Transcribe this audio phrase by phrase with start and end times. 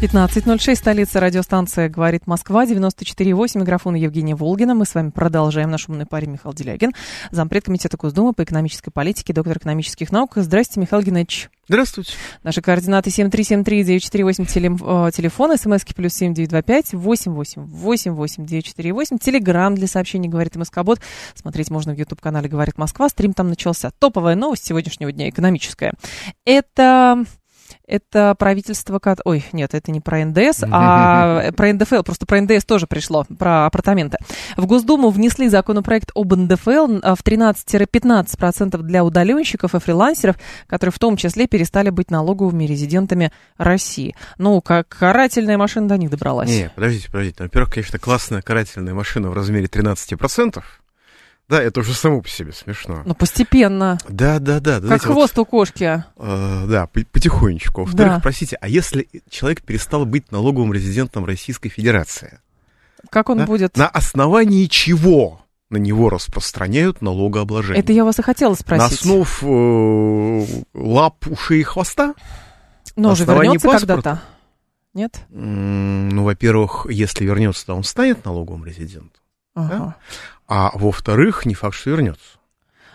[0.00, 4.74] 15.06, столица радиостанция «Говорит Москва», 94.8, микрофон Евгения Волгина.
[4.74, 5.70] Мы с вами продолжаем.
[5.70, 6.92] Наш умный парень Михаил Делягин,
[7.30, 10.32] зампред комитета Госдумы по экономической политике, доктор экономических наук.
[10.36, 11.50] Здрасте, Михаил Геннадьевич.
[11.68, 12.14] Здравствуйте.
[12.42, 21.00] Наши координаты 7373948, телефон, смски плюс 7925 888 948, телеграмм для сообщений «Говорит МСК-бот».
[21.34, 23.10] Смотреть можно в YouTube-канале «Говорит Москва».
[23.10, 23.90] Стрим там начался.
[23.98, 25.92] Топовая новость сегодняшнего дня, экономическая.
[26.46, 27.26] Это
[27.90, 29.00] это правительство...
[29.24, 32.02] Ой, нет, это не про НДС, а про НДФЛ.
[32.02, 34.18] Просто про НДС тоже пришло, про апартаменты.
[34.56, 41.16] В Госдуму внесли законопроект об НДФЛ в 13-15% для удаленщиков и фрилансеров, которые в том
[41.16, 44.14] числе перестали быть налоговыми резидентами России.
[44.38, 46.48] Ну, как карательная машина до них добралась.
[46.48, 47.42] Не, подождите, подождите.
[47.42, 50.62] Во-первых, конечно, классная карательная машина в размере 13%.
[51.50, 53.02] Да, это уже само по себе смешно.
[53.04, 53.98] Ну, постепенно.
[54.08, 54.74] Да, да, да.
[54.74, 56.04] Как знаете, хвост вот, у кошки.
[56.16, 57.82] Э, да, потихонечку.
[57.82, 58.20] Во-вторых, да.
[58.20, 62.38] простите, а если человек перестал быть налоговым резидентом Российской Федерации?
[63.10, 63.46] Как он да?
[63.46, 63.76] будет?
[63.76, 65.40] На основании чего
[65.70, 67.82] на него распространяют налогообложение?
[67.82, 69.04] Это я вас и хотела спросить.
[69.04, 72.14] На основ э, лап, ушей и хвоста?
[72.94, 74.22] Но уже вернется когда-то.
[74.94, 75.20] Нет?
[75.30, 79.19] Ну, во-первых, если вернется, то он станет налоговым резидентом.
[79.54, 79.78] Ага.
[79.78, 79.96] Да?
[80.46, 82.38] А во-вторых, не факт, что вернется.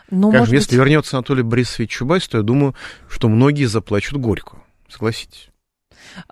[0.09, 0.79] Но, Скажем, если быть...
[0.79, 2.75] вернется Анатолий Борисович Чубайс, то я думаю,
[3.09, 4.57] что многие заплачут горько.
[4.87, 5.49] Согласитесь?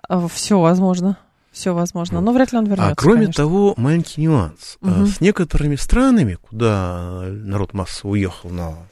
[0.08, 1.18] А, Все возможно.
[1.50, 2.20] Все возможно.
[2.20, 2.92] Но вряд ли он вернется.
[2.92, 3.44] А кроме конечно.
[3.44, 4.76] того, маленький нюанс.
[4.80, 5.06] Угу.
[5.06, 8.88] С некоторыми странами, куда народ массово уехал на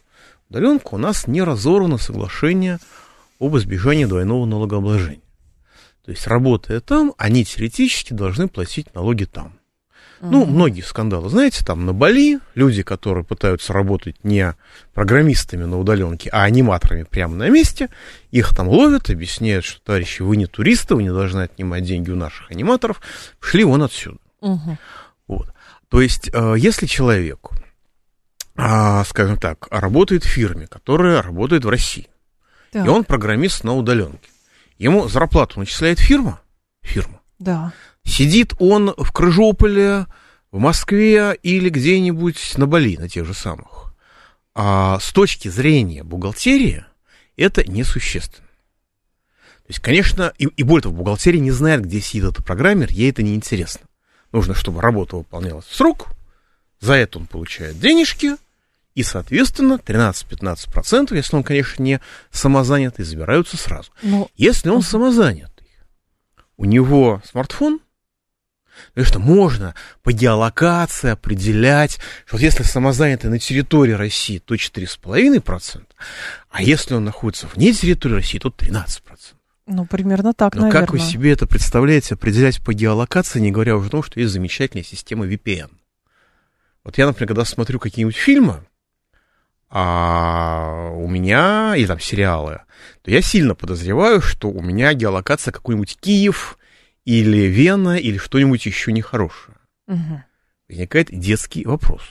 [0.48, 2.78] удаленку, у нас не разорвано соглашение
[3.40, 5.22] об избежании двойного налогообложения.
[6.04, 9.54] То есть, работая там, они теоретически должны платить налоги там.
[10.30, 11.28] Ну, многие скандалы.
[11.28, 14.54] Знаете, там на Бали люди, которые пытаются работать не
[14.94, 17.88] программистами на удаленке, а аниматорами прямо на месте,
[18.30, 22.16] их там ловят, объясняют, что, товарищи, вы не туристы, вы не должны отнимать деньги у
[22.16, 23.00] наших аниматоров,
[23.40, 24.18] шли вон отсюда.
[24.40, 24.78] Угу.
[25.26, 25.52] Вот.
[25.88, 27.50] То есть, э, если человек,
[28.56, 32.08] а, скажем так, работает в фирме, которая работает в России,
[32.70, 32.86] так.
[32.86, 34.30] и он программист на удаленке,
[34.78, 36.40] ему зарплату начисляет фирма,
[36.80, 37.20] фирма.
[37.40, 37.72] Да.
[38.04, 40.06] Сидит он в Крыжополе,
[40.50, 43.94] в Москве или где-нибудь на Бали, на тех же самых.
[44.54, 46.84] А с точки зрения бухгалтерии
[47.36, 48.46] это несущественно.
[49.62, 53.10] То есть, конечно, и, и более того, бухгалтерия не знает, где сидит этот программер, ей
[53.10, 53.86] это не интересно.
[54.30, 56.08] Нужно, чтобы работа выполнялась в срок,
[56.80, 58.36] за это он получает денежки,
[58.94, 63.90] и, соответственно, 13-15%, если он, конечно, не самозанятый, забираются сразу.
[64.02, 64.28] Но...
[64.36, 65.68] Если он самозанятый,
[66.58, 67.80] у него смартфон–
[68.88, 75.82] Потому что можно по геолокации определять, что вот если самозанятый на территории России, то 4,5%,
[76.50, 79.00] а если он находится вне территории России, то 13%.
[79.66, 80.80] Ну, примерно так, Но наверное.
[80.80, 84.32] как вы себе это представляете, определять по геолокации, не говоря уже о том, что есть
[84.32, 85.70] замечательная система VPN?
[86.84, 88.64] Вот я, например, когда смотрю какие-нибудь фильмы,
[89.70, 92.60] а у меня, или там сериалы,
[93.02, 96.58] то я сильно подозреваю, что у меня геолокация какой-нибудь Киев,
[97.04, 99.56] или Вена, или что-нибудь еще нехорошее.
[99.88, 100.22] Угу.
[100.68, 102.02] Возникает детский вопрос.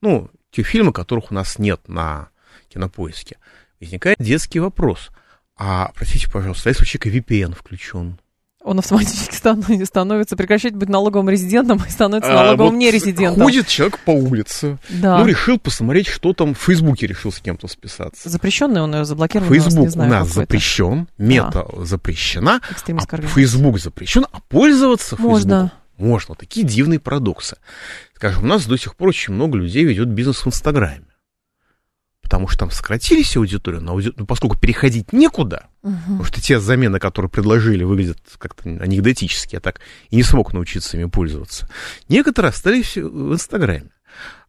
[0.00, 2.30] Ну, те фильмы, которых у нас нет на
[2.68, 3.38] кинопоиске.
[3.80, 5.10] Возникает детский вопрос.
[5.56, 8.18] А, простите, пожалуйста, а если у человека VPN включен?
[8.64, 9.34] Он автоматически
[9.84, 13.42] становится, прекращать быть налоговым резидентом и становится а, налоговым вот нерезидентом.
[13.42, 15.18] Ходит человек по улице, да.
[15.18, 18.28] ну, решил посмотреть, что там в Фейсбуке решил с кем-то списаться.
[18.28, 19.52] Запрещенный он ее заблокировал.
[19.52, 21.84] Фейсбук у нас, у нас запрещен, мета а.
[21.84, 25.40] запрещена, а Фейсбук запрещен, а пользоваться Можно.
[25.40, 26.34] Фейсбуком можно.
[26.34, 27.56] Такие дивные парадоксы.
[28.16, 31.04] Скажем, у нас до сих пор очень много людей ведет бизнес в Инстаграме
[32.32, 34.10] потому что там сократились аудиторию, но ауди...
[34.16, 35.94] ну, поскольку переходить некуда, угу.
[35.96, 40.96] потому что те замены, которые предложили, выглядят как-то анекдотически, я так и не смог научиться
[40.96, 41.68] ими пользоваться.
[42.08, 43.90] Некоторые остались в Инстаграме.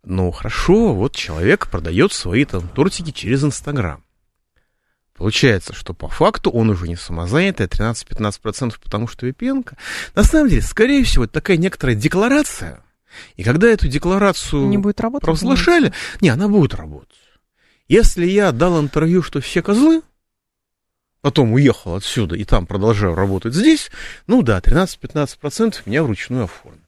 [0.06, 4.02] Ну, хорошо, вот человек продает свои там тортики через Инстаграм.
[5.18, 9.70] Получается, что по факту он уже не самозанятый, а 13-15%, потому что VPN.
[10.16, 12.82] На самом деле, скорее всего, это такая некоторая декларация.
[13.36, 15.92] И когда эту декларацию не будет работать, провозглашали,
[16.22, 17.18] не, она будет работать.
[17.88, 20.02] Если я дал интервью, что все козлы,
[21.22, 23.92] потом уехал отсюда и там продолжаю работать здесь,
[24.28, 26.83] ну да, 13-15% меня вручную оформят.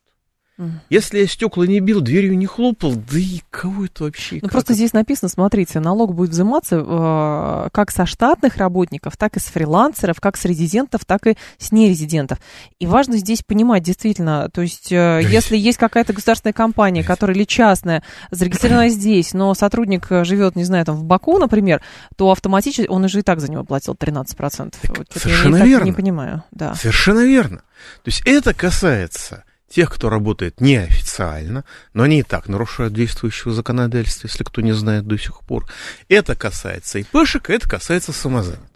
[0.90, 4.40] Если я стекла не бил, дверью не хлопал, да и кого это вообще?
[4.42, 4.78] Ну, просто это?
[4.78, 10.22] здесь написано, смотрите, налог будет взиматься э, как со штатных работников, так и с фрилансеров,
[10.22, 12.40] как с резидентов, так и с нерезидентов.
[12.80, 17.44] И важно здесь понимать, действительно, то есть, э, если есть какая-то государственная компания, которая или
[17.44, 18.02] частная,
[18.32, 21.82] зарегистрирована здесь, но сотрудник живет, не знаю, там в Баку, например,
[22.16, 24.74] то автоматически он уже и так за него платил 13%.
[24.98, 25.86] Вот, Совершенно я верно.
[25.86, 26.44] не понимаю.
[26.52, 26.76] Да.
[26.76, 27.58] Совершенно верно.
[28.04, 34.28] То есть это касается тех, кто работает неофициально, но они и так нарушают действующего законодательства,
[34.28, 35.68] если кто не знает до сих пор.
[36.08, 38.70] Это касается ИПшек, это касается самозанятых.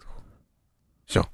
[1.06, 1.26] Все.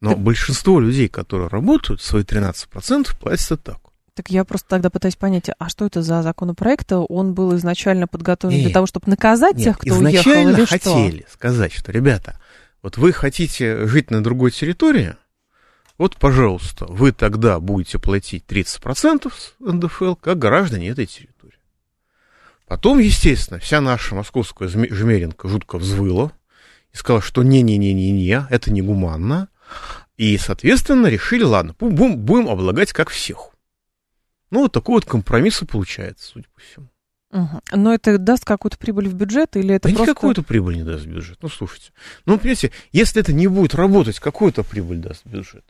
[0.00, 0.20] Но так...
[0.20, 3.78] большинство людей, которые работают, свои 13% платят так.
[4.14, 6.92] Так я просто тогда пытаюсь понять, а что это за законопроект?
[6.92, 10.66] Он был изначально подготовлен нет, для того, чтобы наказать нет, тех, кто изначально уехал, или
[10.66, 11.32] хотели что?
[11.32, 12.38] сказать, что, ребята,
[12.82, 15.16] вот вы хотите жить на другой территории,
[16.02, 21.60] вот, пожалуйста, вы тогда будете платить 30% с НДФЛ, как граждане этой территории.
[22.66, 26.32] Потом, естественно, вся наша московская жмеренка жутко взвыла
[26.92, 29.46] и сказала, что не-не-не-не-не, это негуманно.
[30.16, 33.50] И, соответственно, решили, ладно, будем, будем облагать как всех.
[34.50, 36.88] Ну, вот такой вот компромисс и получается, судя по всему.
[37.30, 37.60] Угу.
[37.76, 40.14] Но это даст какую-то прибыль в бюджет или это да просто...
[40.14, 41.38] какую-то прибыль не даст в бюджет.
[41.42, 41.92] Ну, слушайте.
[42.26, 45.64] Ну, понимаете, если это не будет работать, какую-то прибыль даст в бюджет?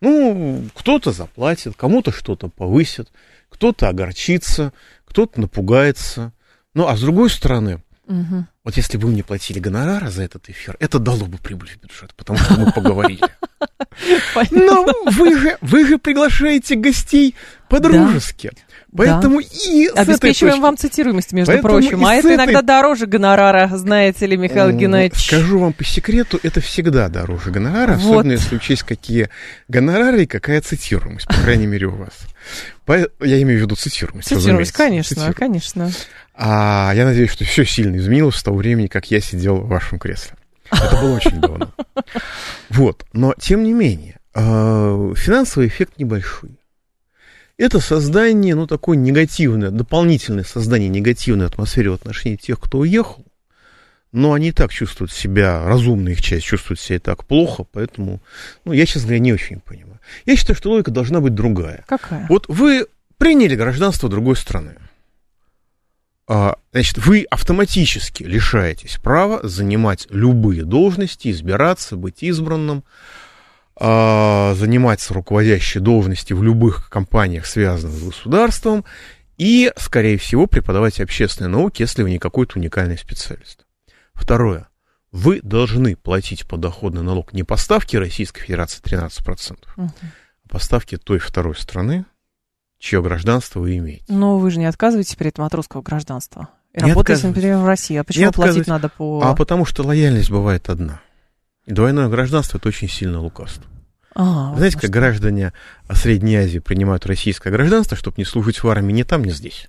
[0.00, 3.08] Ну, кто-то заплатит, кому-то что-то повысит,
[3.48, 4.72] кто-то огорчится,
[5.06, 6.32] кто-то напугается.
[6.74, 8.46] Ну, а с другой стороны, угу.
[8.64, 11.80] вот если бы вы мне платили гонорара за этот эфир, это дало бы прибыль в
[11.80, 13.20] бюджет, потому что мы поговорили.
[14.50, 17.34] Но вы же, вы же приглашаете гостей
[17.68, 18.52] по-дружески.
[18.96, 19.46] Поэтому да.
[19.70, 20.62] и Обеспечиваем точки...
[20.62, 22.06] вам цитируемость, между Поэтому прочим.
[22.06, 22.36] А это этой...
[22.36, 25.26] иногда дороже гонорара, знаете ли, Михаил Геннадьевич.
[25.26, 28.12] Скажу вам по секрету, это всегда дороже гонорара, вот.
[28.12, 29.28] особенно если учесть, какие
[29.68, 32.14] гонорары и какая цитируемость, по крайней мере, у вас.
[33.20, 34.28] Я имею в виду цитируемость.
[34.28, 35.38] Цитируемость, конечно, цитируемость.
[35.38, 35.90] конечно.
[36.34, 39.98] А я надеюсь, что все сильно изменилось с того времени, как я сидел в вашем
[39.98, 40.32] кресле.
[40.70, 41.72] Это было очень давно.
[42.70, 46.57] Вот, но тем не менее, а, финансовый эффект небольшой
[47.58, 53.24] это создание, ну, такое негативное, дополнительное создание негативной атмосферы в отношении тех, кто уехал.
[54.12, 58.22] Но они и так чувствуют себя, разумная их часть чувствует себя и так плохо, поэтому,
[58.64, 60.00] ну, я, честно говоря, не очень понимаю.
[60.24, 61.84] Я считаю, что логика должна быть другая.
[61.86, 62.26] Какая?
[62.30, 62.86] Вот вы
[63.18, 64.76] приняли гражданство другой страны.
[66.26, 72.84] А, значит, вы автоматически лишаетесь права занимать любые должности, избираться, быть избранным,
[73.80, 78.84] а, занимать руководящие должности в любых компаниях, связанных с государством,
[79.36, 83.66] и, скорее всего, преподавать общественные науки, если вы не какой-то уникальный специалист.
[84.14, 84.68] Второе.
[85.12, 89.90] Вы должны платить подоходный налог не по ставке Российской Федерации 13%, угу.
[90.44, 92.04] а по ставке той второй страны,
[92.78, 94.04] чье гражданство вы имеете.
[94.08, 96.48] Но вы же не отказываетесь при этом от русского гражданства.
[96.74, 97.96] И работаете, например, в России.
[97.96, 99.22] А почему платить надо по...
[99.24, 101.00] А потому что лояльность бывает одна.
[101.68, 103.64] Двойное гражданство– это очень сильное лукавство.
[104.14, 105.52] А, Знаете, как граждане
[105.92, 109.68] Средней Азии принимают российское гражданство, чтобы не служить в армии ни там, ни здесь?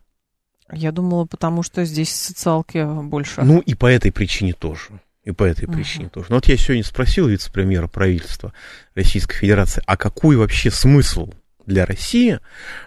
[0.72, 3.42] Я думала, потому что здесь социалки больше.
[3.42, 5.02] Ну, и по этой причине тоже.
[5.24, 5.74] И по этой uh-huh.
[5.74, 6.28] причине тоже.
[6.30, 8.54] Но вот я сегодня спросил вице-премьера правительства
[8.96, 11.32] Российской Федерации, а какой вообще смысл
[11.66, 12.40] для России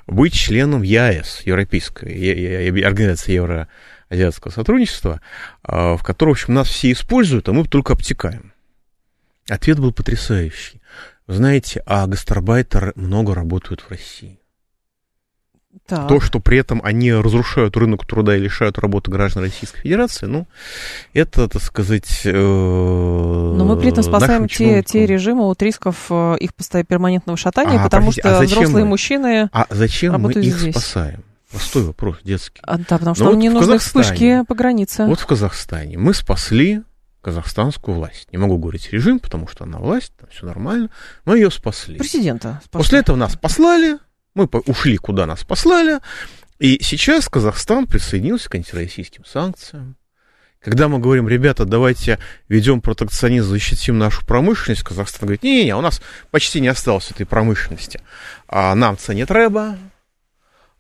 [0.07, 5.21] быть членом ЕАЭС, Европейской организации Евроазиатского сотрудничества,
[5.63, 8.52] а, в которой, в общем, нас все используют, а мы только обтекаем.
[9.49, 10.81] Ответ был потрясающий.
[11.27, 14.39] Вы знаете, а гастарбайтеры много работают в России.
[15.87, 16.07] Так.
[16.07, 20.47] То, что при этом они разрушают рынок труда и лишают работы граждан Российской Федерации, ну,
[21.15, 22.23] это, так сказать...
[22.25, 26.51] Э, Но мы при этом спасаем те, те режимы от рисков э, их
[26.87, 30.75] перманентного шатания, а, потому что а взрослые мы, мужчины А зачем мы их здесь?
[30.75, 31.25] спасаем?
[31.51, 32.61] Простой вопрос, детский.
[32.65, 35.07] А, да, потому что нам вот не нужны вспышки по границе.
[35.07, 36.83] Вот в Казахстане мы спасли
[37.23, 38.29] казахстанскую власть.
[38.33, 40.91] Не могу говорить режим, потому что она власть, там все нормально.
[41.25, 41.99] Мы ее спасли.
[41.99, 42.79] Президента спасли.
[42.79, 43.99] После этого нас послали,
[44.35, 46.01] мы ушли, куда нас послали,
[46.59, 49.97] и сейчас Казахстан присоединился к антироссийским санкциям.
[50.61, 56.01] Когда мы говорим, ребята, давайте ведем протекционизм, защитим нашу промышленность, Казахстан говорит, не-не-не, у нас
[56.31, 58.01] почти не осталось этой промышленности.
[58.47, 59.77] А нам ценит рэба,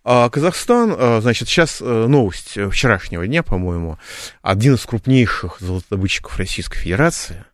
[0.04, 3.99] а Казахстан, а, значит, сейчас э, новость вчерашнего дня, по-моему,
[4.42, 7.44] один из крупнейших золотодобытчиков Российской Федерации,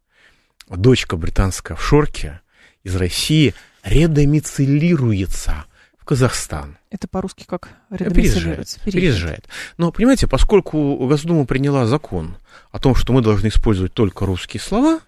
[0.68, 2.40] дочка британской офшорки
[2.84, 5.66] из России, редомицилируется
[5.98, 6.78] в Казахстан.
[6.90, 8.80] Это по-русски как редомицилируется?
[8.80, 9.48] Переезжает, переезжает.
[9.76, 12.36] Но, понимаете, поскольку Госдума приняла закон
[12.70, 15.00] о том, что мы должны использовать только русские слова,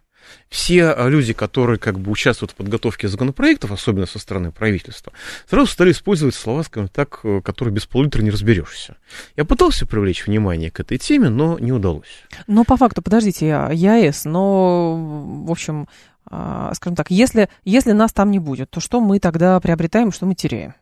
[0.49, 5.12] все а, люди, которые как бы участвуют в подготовке законопроектов, особенно со стороны правительства,
[5.49, 8.96] сразу стали использовать слова, скажем так, э, которые без пол-литра не разберешься.
[9.37, 12.25] Я пытался привлечь внимание к этой теме, но не удалось.
[12.46, 15.87] Но по факту, подождите, ЯЭС, но, в общем,
[16.26, 20.26] а, скажем так, если, если нас там не будет, то что мы тогда приобретаем, что
[20.26, 20.75] мы теряем?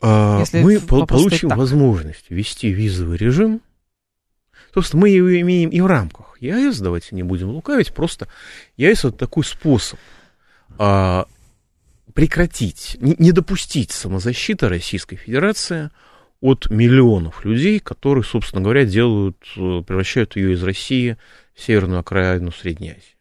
[0.00, 3.60] А, мы получим возможность ввести визовый режим.
[4.76, 6.36] Собственно, мы его имеем и в рамках.
[6.38, 8.28] ЕАЭС, давайте не будем лукавить, просто
[8.76, 9.98] ЕАЭС это такой способ
[10.76, 11.24] а,
[12.12, 15.88] прекратить, не, не допустить самозащиты Российской Федерации
[16.42, 21.16] от миллионов людей, которые, собственно говоря, делают, э, превращают ее из России
[21.54, 23.16] в северную окраину Средней Азии.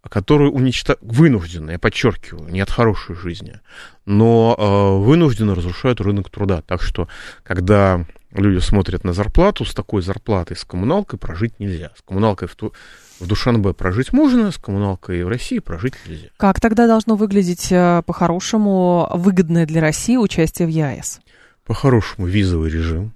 [0.00, 3.60] Которые уничтожают, вынужденно, я подчеркиваю, не от хорошей жизни,
[4.06, 6.62] но э, вынужденно разрушают рынок труда.
[6.62, 7.08] Так что,
[7.42, 8.06] когда
[8.40, 11.92] люди смотрят на зарплату, с такой зарплатой, с коммуналкой прожить нельзя.
[11.96, 12.72] С коммуналкой в, ту,
[13.20, 16.28] в Душанбе прожить можно, с коммуналкой в России прожить нельзя.
[16.36, 21.20] Как тогда должно выглядеть э, по-хорошему выгодное для России участие в ЕАЭС?
[21.64, 23.12] По-хорошему визовый режим.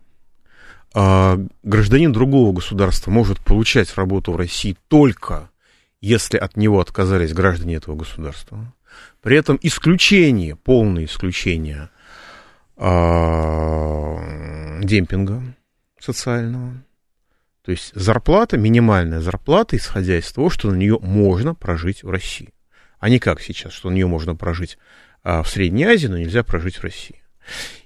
[0.92, 5.50] А гражданин другого государства может получать работу в России только
[6.00, 8.72] если от него отказались граждане этого государства.
[9.22, 11.90] При этом исключение, полное исключение
[14.84, 15.42] демпинга
[15.98, 16.82] социального.
[17.62, 22.54] То есть зарплата, минимальная зарплата, исходя из того, что на нее можно прожить в России.
[22.98, 24.78] А не как сейчас, что на нее можно прожить
[25.22, 27.22] а, в Средней Азии, но нельзя прожить в России.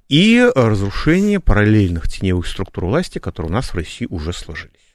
[0.08, 4.94] И разрушение параллельных теневых структур власти, которые у нас в России уже сложились.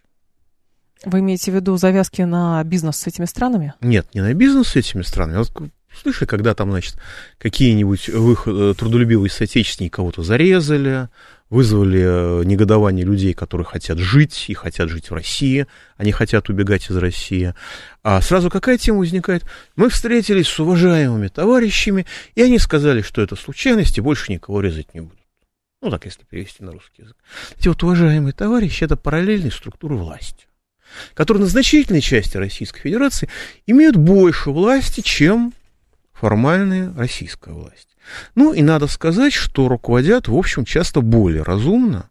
[1.06, 3.74] Вы имеете в виду завязки на бизнес с этими странами?
[3.82, 5.38] Нет, не на бизнес с этими странами.
[5.38, 5.52] Вот
[6.02, 6.96] слышали, когда там, значит,
[7.38, 11.10] какие-нибудь э, трудолюбивые соотечественники кого-то зарезали,
[11.50, 16.90] вызвали э, негодование людей, которые хотят жить и хотят жить в России, они хотят убегать
[16.90, 17.54] из России.
[18.04, 19.44] А сразу какая тема возникает?
[19.76, 24.94] Мы встретились с уважаемыми товарищами, и они сказали, что это случайность, и больше никого резать
[24.94, 25.18] не будут.
[25.82, 27.16] Ну, так, если перевести на русский язык.
[27.58, 30.46] Эти вот уважаемые товарищи, это параллельные структуры власти
[31.14, 33.30] которые на значительной части Российской Федерации
[33.68, 35.54] имеют больше власти, чем
[36.20, 37.96] формальная российская власть.
[38.36, 42.09] Ну и надо сказать, что руководят, в общем, часто более разумно,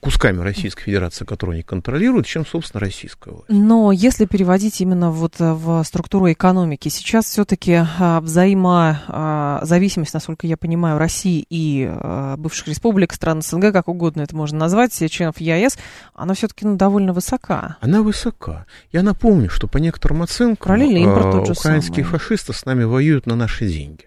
[0.00, 3.48] кусками Российской Федерации, которые они контролируют, чем, собственно, российская власть.
[3.48, 10.56] Но если переводить именно вот э, в структуру экономики, сейчас все-таки а, взаимозависимость, насколько я
[10.56, 15.78] понимаю, России и а, бывших республик, стран СНГ, как угодно это можно назвать, членов ЕАЭС,
[16.14, 17.76] она все-таки ну, довольно высока.
[17.80, 18.66] Она высока.
[18.90, 22.18] Я напомню, что по некоторым оценкам а, украинские самый.
[22.18, 24.06] фашисты с нами воюют на наши деньги.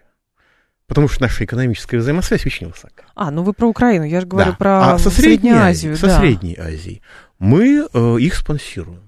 [0.86, 3.04] Потому что наша экономическая взаимосвязь очень высока.
[3.14, 4.56] А, ну вы про Украину, я же говорю да.
[4.56, 5.96] про а со Средней Азию.
[5.96, 6.20] Со да.
[6.20, 7.02] Средней Азией.
[7.38, 9.06] Мы э, их спонсируем.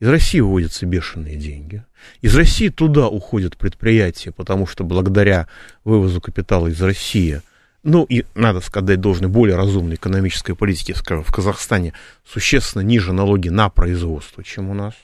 [0.00, 1.84] Из России выводятся бешеные деньги.
[2.20, 5.46] Из России туда уходят предприятия, потому что благодаря
[5.84, 7.42] вывозу капитала из России,
[7.82, 11.92] ну и, надо сказать, должны более разумной экономической политики, скажем, в Казахстане
[12.26, 14.94] существенно ниже налоги на производство, чем у нас.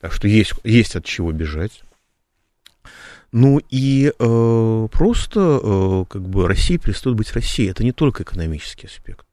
[0.00, 1.82] Так что есть, есть от чего бежать.
[3.38, 7.68] Ну и э, просто э, как бы Россия перестает быть Россией.
[7.68, 9.26] Это не только экономический аспект.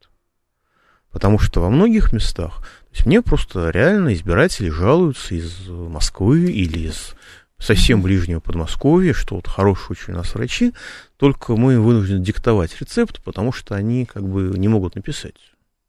[1.10, 6.90] Потому что во многих местах, то есть мне просто реально избиратели жалуются из Москвы или
[6.90, 7.16] из
[7.58, 10.74] совсем ближнего Подмосковья, что вот хорошие очень у нас врачи,
[11.16, 15.38] только мы вынуждены диктовать рецепт, потому что они как бы не могут написать.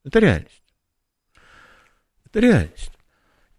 [0.04, 0.62] Это реальность.
[2.26, 2.93] Это реальность.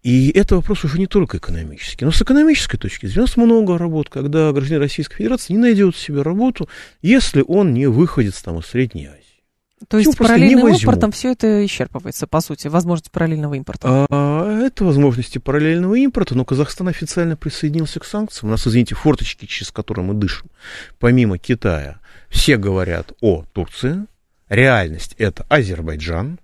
[0.06, 2.04] И это вопрос уже не только экономический.
[2.04, 5.96] Но с экономической точки зрения у нас много работ, когда гражданин Российской Федерации не найдет
[5.96, 6.68] себе работу,
[7.02, 9.42] если он не выходит там, из Средней Азии.
[9.88, 14.06] То есть параллельным импортом все это исчерпывается, по сути, возможность параллельного импорта?
[14.08, 18.50] А, это возможности параллельного импорта, но Казахстан официально присоединился к санкциям.
[18.50, 20.48] У нас, извините, форточки, через которые мы дышим,
[21.00, 21.98] помимо Китая,
[22.28, 24.06] все говорят о Турции.
[24.48, 26.38] Реальность это Азербайджан,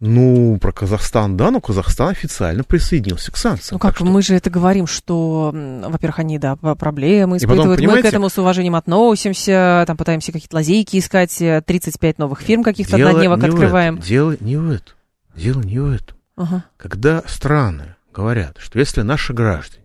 [0.00, 3.74] ну, про Казахстан, да, но Казахстан официально присоединился к санкциям.
[3.74, 4.06] Ну как, что...
[4.06, 8.38] мы же это говорим, что, во-первых, они, да, проблемы испытывают, потом, мы к этому с
[8.38, 13.96] уважением относимся, там пытаемся какие-то лазейки искать, 35 новых фирм каких-то однодневок открываем.
[13.96, 14.94] этом, дело не в этом,
[15.36, 16.16] дело не в этом.
[16.36, 16.64] Ага.
[16.78, 19.84] Когда страны говорят, что если наши граждане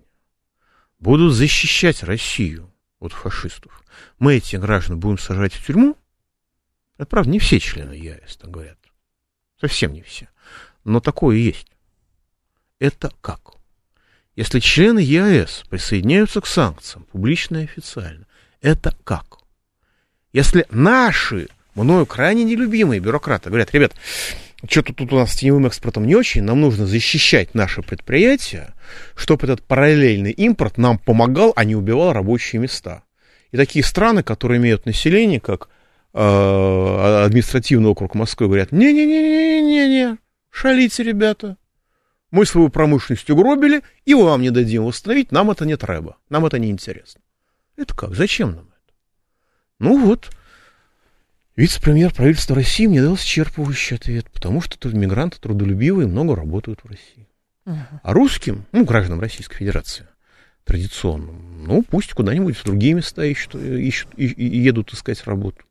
[0.99, 3.83] будут защищать Россию от фашистов,
[4.17, 5.97] мы этих граждан будем сажать в тюрьму,
[6.97, 8.77] это правда не все члены ЕАЭС так говорят.
[9.59, 10.27] Совсем не все.
[10.83, 11.67] Но такое есть.
[12.79, 13.55] Это как?
[14.35, 18.25] Если члены ЕАЭС присоединяются к санкциям публично и официально,
[18.61, 19.39] это как?
[20.33, 23.93] Если наши, мною крайне нелюбимые бюрократы говорят, ребят,
[24.67, 28.73] что-то тут у нас с теневым экспортом не очень, нам нужно защищать наши предприятия,
[29.15, 33.03] чтобы этот параллельный импорт нам помогал, а не убивал рабочие места.
[33.51, 35.69] И такие страны, которые имеют население, как
[36.15, 40.17] э, административный округ Москвы, говорят, не-не-не-не-не-не,
[40.49, 41.57] шалите, ребята,
[42.31, 46.57] мы свою промышленность угробили, и вам не дадим восстановить, нам это не треба, нам это
[46.57, 47.21] не интересно.
[47.75, 48.15] Это как?
[48.15, 48.93] Зачем нам это?
[49.79, 50.29] Ну вот,
[51.55, 56.89] Вице-премьер правительства России мне дал исчерпывающий ответ, потому что тут мигранты трудолюбивые много работают в
[56.89, 57.27] России.
[57.65, 60.07] А русским, ну, гражданам Российской Федерации,
[60.65, 65.63] традиционным, ну, пусть куда-нибудь в другие места ищут, ищут и, и едут искать работу.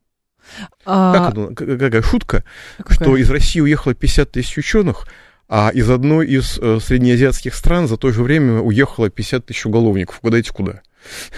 [0.84, 1.32] А...
[1.32, 2.44] Как какая шутка,
[2.78, 2.94] какая?
[2.94, 5.06] что из России уехало 50 тысяч ученых,
[5.48, 10.18] а из одной из э, среднеазиатских стран за то же время уехало 50 тысяч уголовников.
[10.22, 10.80] Угадайте, куда?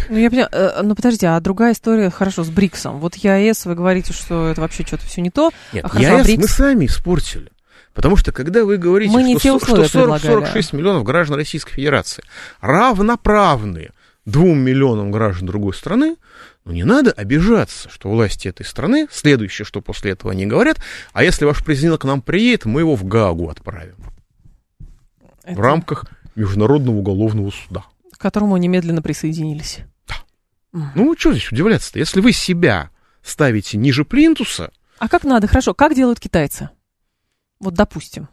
[0.08, 3.00] Ну, я поняла, э, ну подожди, а другая история, хорошо, с БРИКСом.
[3.00, 5.50] Вот ЕАЭС, вы говорите, что это вообще что-то все не то.
[5.72, 6.42] Нет, а хорошо, ЕАЭС а БРИКС...
[6.42, 7.50] мы сами испортили.
[7.92, 12.22] Потому что когда вы говорите, мы что, что 40, 46 миллионов граждан Российской Федерации
[12.60, 13.90] равноправны
[14.26, 16.16] двум миллионам граждан другой страны,
[16.66, 20.78] ну не надо обижаться, что власти этой страны, следующее, что после этого они говорят,
[21.14, 23.96] а если ваш президент к нам приедет, мы его в Гаагу отправим.
[25.42, 25.56] Это...
[25.56, 26.04] В рамках
[26.35, 27.85] Международного уголовного суда
[28.16, 29.80] к которому немедленно присоединились.
[30.08, 30.16] Да.
[30.94, 31.99] Ну, что здесь удивляться-то?
[31.99, 32.90] Если вы себя
[33.23, 34.73] ставите ниже плинтуса...
[34.99, 35.46] А как надо?
[35.46, 36.70] Хорошо, как делают китайцы?
[37.61, 38.28] Вот допустим.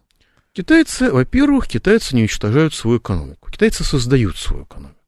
[0.54, 3.52] Китайцы, во-первых, китайцы не уничтожают свою экономику.
[3.52, 5.00] Китайцы создают свою экономику.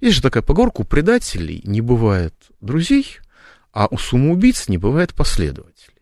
[0.00, 3.18] Есть же такая поговорка, у предателей не бывает друзей,
[3.72, 5.96] а у самоубийц не бывает последователей.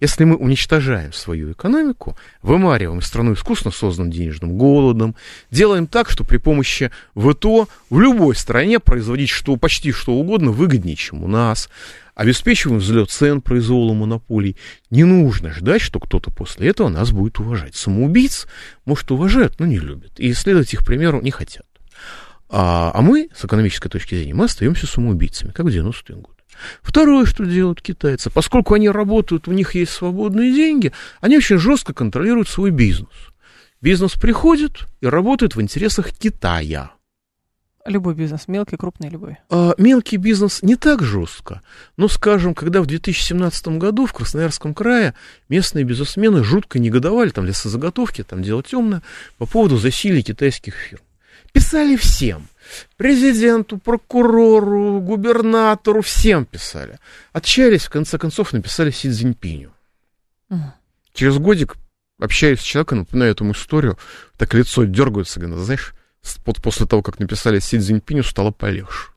[0.00, 5.14] Если мы уничтожаем свою экономику, вымариваем страну искусственно созданным денежным голодом,
[5.50, 10.96] делаем так, что при помощи ВТО в любой стране производить что, почти что угодно выгоднее,
[10.96, 11.68] чем у нас,
[12.14, 14.56] обеспечиваем взлет цен произвола монополий,
[14.88, 17.74] не нужно ждать, что кто-то после этого нас будет уважать.
[17.74, 18.46] Самоубийц,
[18.86, 20.18] может, уважают, но не любят.
[20.18, 21.66] И следовать их примеру не хотят.
[22.50, 26.36] А, а мы, с экономической точки зрения, мы остаемся самоубийцами, как в 90-е годы.
[26.82, 31.94] Второе, что делают китайцы, поскольку они работают, у них есть свободные деньги, они очень жестко
[31.94, 33.08] контролируют свой бизнес.
[33.80, 36.90] Бизнес приходит и работает в интересах Китая.
[37.86, 39.38] Любой бизнес, мелкий, крупный, любой.
[39.48, 41.62] А, мелкий бизнес не так жестко.
[41.96, 45.14] Но, скажем, когда в 2017 году в Красноярском крае
[45.48, 49.02] местные бизнесмены жутко негодовали, там лесозаготовки, там дело темное,
[49.38, 51.00] по поводу засилия китайских фирм.
[51.52, 52.48] Писали всем–
[52.96, 56.98] Президенту, прокурору, губернатору, всем писали.
[57.32, 59.72] Отчаялись, в конце концов, написали Си Цзиньпиню.
[60.50, 60.72] Угу.
[61.14, 61.76] Через годик,
[62.20, 63.98] общаюсь с человеком, напоминаю эту историю,
[64.36, 65.94] так лицо дергается, говорит, знаешь,
[66.44, 69.08] после того, как написали Си Цзиньпиню, стало полегче.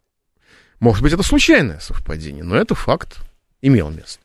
[0.80, 3.18] Может быть, это случайное совпадение, но это факт
[3.62, 4.20] имел место.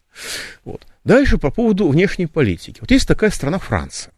[0.64, 0.86] Вот.
[1.04, 2.80] Дальше по поводу внешней политики.
[2.80, 4.12] Вот есть такая страна Франция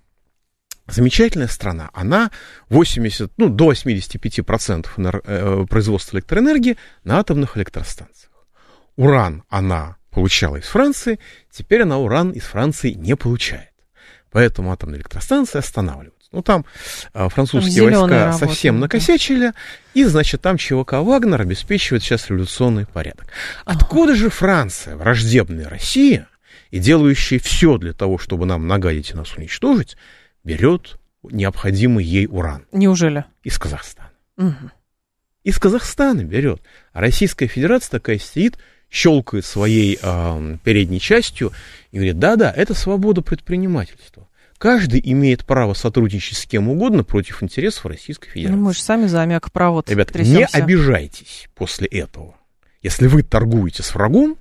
[0.90, 1.90] замечательная страна.
[1.92, 2.30] Она
[2.68, 8.30] 80, ну, до 85% на, э, производства электроэнергии на атомных электростанциях.
[8.96, 11.18] Уран она получала из Франции,
[11.50, 13.70] теперь она уран из Франции не получает.
[14.30, 16.28] Поэтому атомные электростанции останавливаются.
[16.32, 16.64] Ну, там
[17.12, 19.52] э, французские там войска работают, совсем накосячили,
[19.94, 23.26] и, значит, там ЧВК «Вагнер» обеспечивает сейчас революционный порядок.
[23.64, 26.28] Откуда же Франция, враждебная Россия,
[26.70, 29.96] и делающая все для того, чтобы нам нагадить и нас уничтожить,
[30.44, 32.66] берет необходимый ей уран.
[32.72, 33.24] Неужели?
[33.42, 34.10] Из Казахстана.
[34.36, 34.70] Угу.
[35.44, 36.62] Из Казахстана берет.
[36.92, 38.58] А Российская Федерация такая сидит,
[38.90, 41.52] щелкает своей э, передней частью
[41.92, 44.28] и говорит, да-да, это свобода предпринимательства.
[44.58, 48.56] Каждый имеет право сотрудничать с кем угодно против интересов Российской Федерации.
[48.58, 50.38] Ну, мы же сами за аммиакопровод Ребята, трясемся.
[50.38, 52.34] не обижайтесь после этого.
[52.82, 54.36] Если вы торгуете с врагом,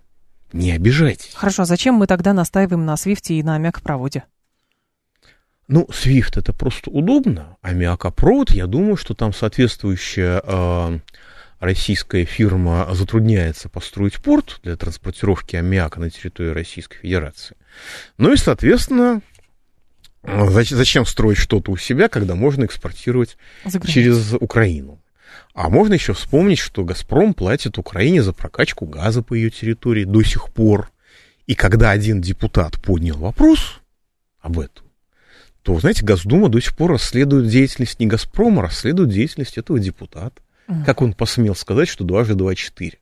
[0.51, 1.31] не обижайтесь.
[1.35, 4.25] Хорошо, а зачем мы тогда настаиваем на свифте и на аммиакопроводе?
[5.69, 10.99] Ну, Swift это просто удобно, а Миакопровод, я думаю, что там соответствующая э,
[11.59, 17.55] российская фирма затрудняется построить порт для транспортировки аммиака на территории Российской Федерации.
[18.17, 19.21] Ну и, соответственно,
[20.23, 23.37] зачем строить что-то у себя, когда можно экспортировать
[23.85, 24.99] через Украину?
[25.53, 30.23] А можно еще вспомнить, что «Газпром» платит Украине за прокачку газа по ее территории до
[30.23, 30.89] сих пор.
[31.45, 33.81] И когда один депутат поднял вопрос
[34.41, 34.88] об этом,
[35.63, 40.41] то, знаете, Госдума до сих пор расследует деятельность не «Газпрома», а расследует деятельность этого депутата.
[40.67, 40.85] Mm.
[40.85, 42.99] Как он посмел сказать, что дважды два четыре?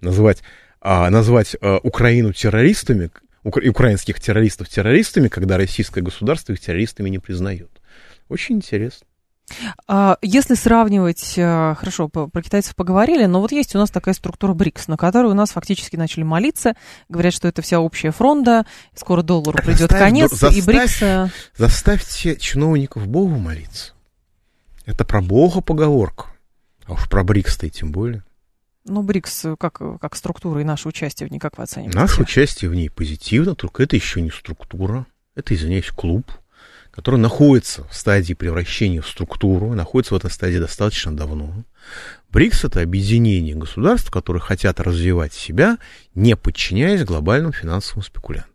[0.00, 0.42] Назвать,
[0.80, 3.10] а, назвать а, Украину террористами,
[3.42, 7.70] укра- украинских террористов террористами, когда российское государство их террористами не признает.
[8.28, 9.06] Очень интересно.
[9.86, 14.54] А, если сравнивать, э, хорошо, про китайцев поговорили, но вот есть у нас такая структура
[14.54, 16.74] БРИКС, на которую у нас фактически начали молиться,
[17.08, 21.02] говорят, что это вся общая фронта, скоро доллару придет заставь, конец, заставь, и БРИКС...
[21.02, 23.92] Э, заставьте чиновников Богу молиться.
[24.86, 26.26] Это про Бога поговорка,
[26.86, 28.22] а уж про БРИКС-то и тем более.
[28.86, 31.98] Ну, БРИКС э, как, как структура и наше участие в ней, как вы оцениваете?
[31.98, 36.30] Наше участие в ней позитивно, только это еще не структура, это, извиняюсь, клуб
[36.94, 41.64] который находится в стадии превращения в структуру, находится в этой стадии достаточно давно.
[42.30, 45.78] БРИКС– это объединение государств, которые хотят развивать себя,
[46.14, 48.48] не подчиняясь глобальному финансовому спекулянту.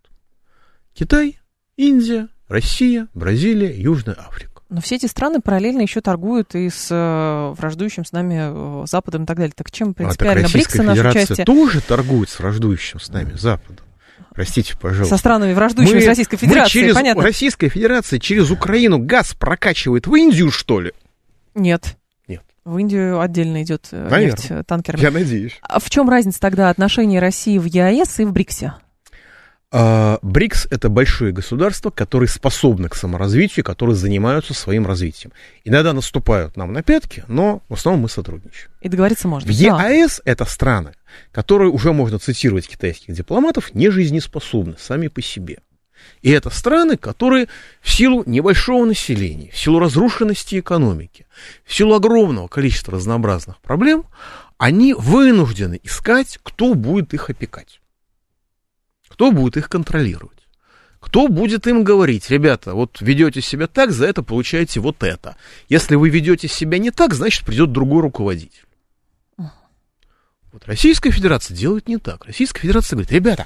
[0.93, 1.38] Китай,
[1.75, 4.62] Индия, Россия, Бразилия, Южная Африка.
[4.69, 9.23] Но все эти страны параллельно еще торгуют и с э, враждующим с нами э, Западом
[9.23, 9.54] и так далее.
[9.54, 11.45] Так чем принципиально а, так БРИКС и наше участие?
[11.45, 13.86] тоже торгует с враждующим с нами Западом.
[14.34, 15.15] Простите, пожалуйста.
[15.15, 17.23] Со странами враждующими мы, с Российской Федерацией, мы через, понятно.
[17.23, 20.93] Российская Федерация через Украину газ прокачивает в Индию, что ли?
[21.55, 21.97] Нет.
[22.27, 22.41] Нет.
[22.63, 24.32] В Индию отдельно идет э, Наверное.
[24.32, 25.01] нефть э, танкерами.
[25.01, 25.58] Я надеюсь.
[25.62, 28.73] А в чем разница тогда отношений России в ЕАЭС и в БРИКСе?
[29.71, 35.32] А, БРИКС– это большие государства, которые способны к саморазвитию, которые занимаются своим развитием.
[35.63, 38.71] Иногда наступают нам на пятки, но в основном мы сотрудничаем.
[38.82, 39.47] И договориться можно.
[39.47, 40.32] В ЕАЭС да.
[40.32, 40.93] это страны,
[41.32, 45.60] которые уже можно цитировать китайских дипломатов, не жизнеспособны сами по себе.
[46.21, 47.47] И это страны, которые
[47.82, 51.27] в силу небольшого населения, в силу разрушенности экономики,
[51.65, 54.05] в силу огромного количества разнообразных проблем,
[54.58, 57.79] они вынуждены искать, кто будет их опекать.
[59.19, 60.47] Кто будет их контролировать?
[61.01, 65.36] Кто будет им говорить, ребята, вот ведете себя так, за это получаете вот это.
[65.67, 68.63] Если вы ведете себя не так, значит придет другой руководитель.
[69.38, 72.23] Вот Российская Федерация делает не так.
[72.23, 73.45] Российская Федерация говорит, ребята,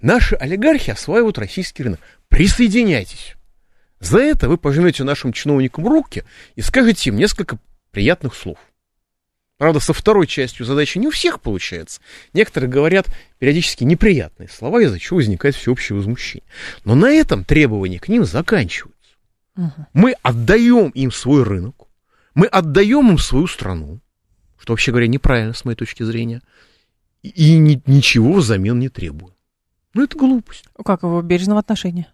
[0.00, 2.00] наши олигархи осваивают российский рынок.
[2.28, 3.36] Присоединяйтесь.
[4.00, 6.24] За это вы пожмете нашим чиновникам руки
[6.56, 7.60] и скажете им несколько
[7.92, 8.58] приятных слов.
[9.58, 12.00] Правда, со второй частью задачи не у всех получается.
[12.34, 13.06] Некоторые говорят
[13.38, 16.46] периодически неприятные слова, из-за чего возникает всеобщее возмущение.
[16.84, 18.96] Но на этом требования к ним заканчиваются.
[19.56, 19.86] Угу.
[19.94, 21.86] Мы отдаем им свой рынок,
[22.34, 24.00] мы отдаем им свою страну,
[24.58, 26.42] что, вообще говоря, неправильно с моей точки зрения,
[27.22, 29.34] и ни, ничего взамен не требуем.
[29.94, 30.66] Ну, это глупость.
[30.84, 32.08] Как его бережного отношения?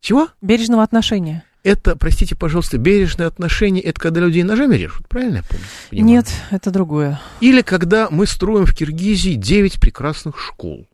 [0.00, 0.28] Чего?
[0.40, 5.64] Бережного отношения это, простите, пожалуйста, бережное отношение, это когда людей ножами режут, правильно я помню?
[5.90, 6.08] Понимаю?
[6.08, 7.20] Нет, это другое.
[7.40, 10.88] Или когда мы строим в Киргизии 9 прекрасных школ.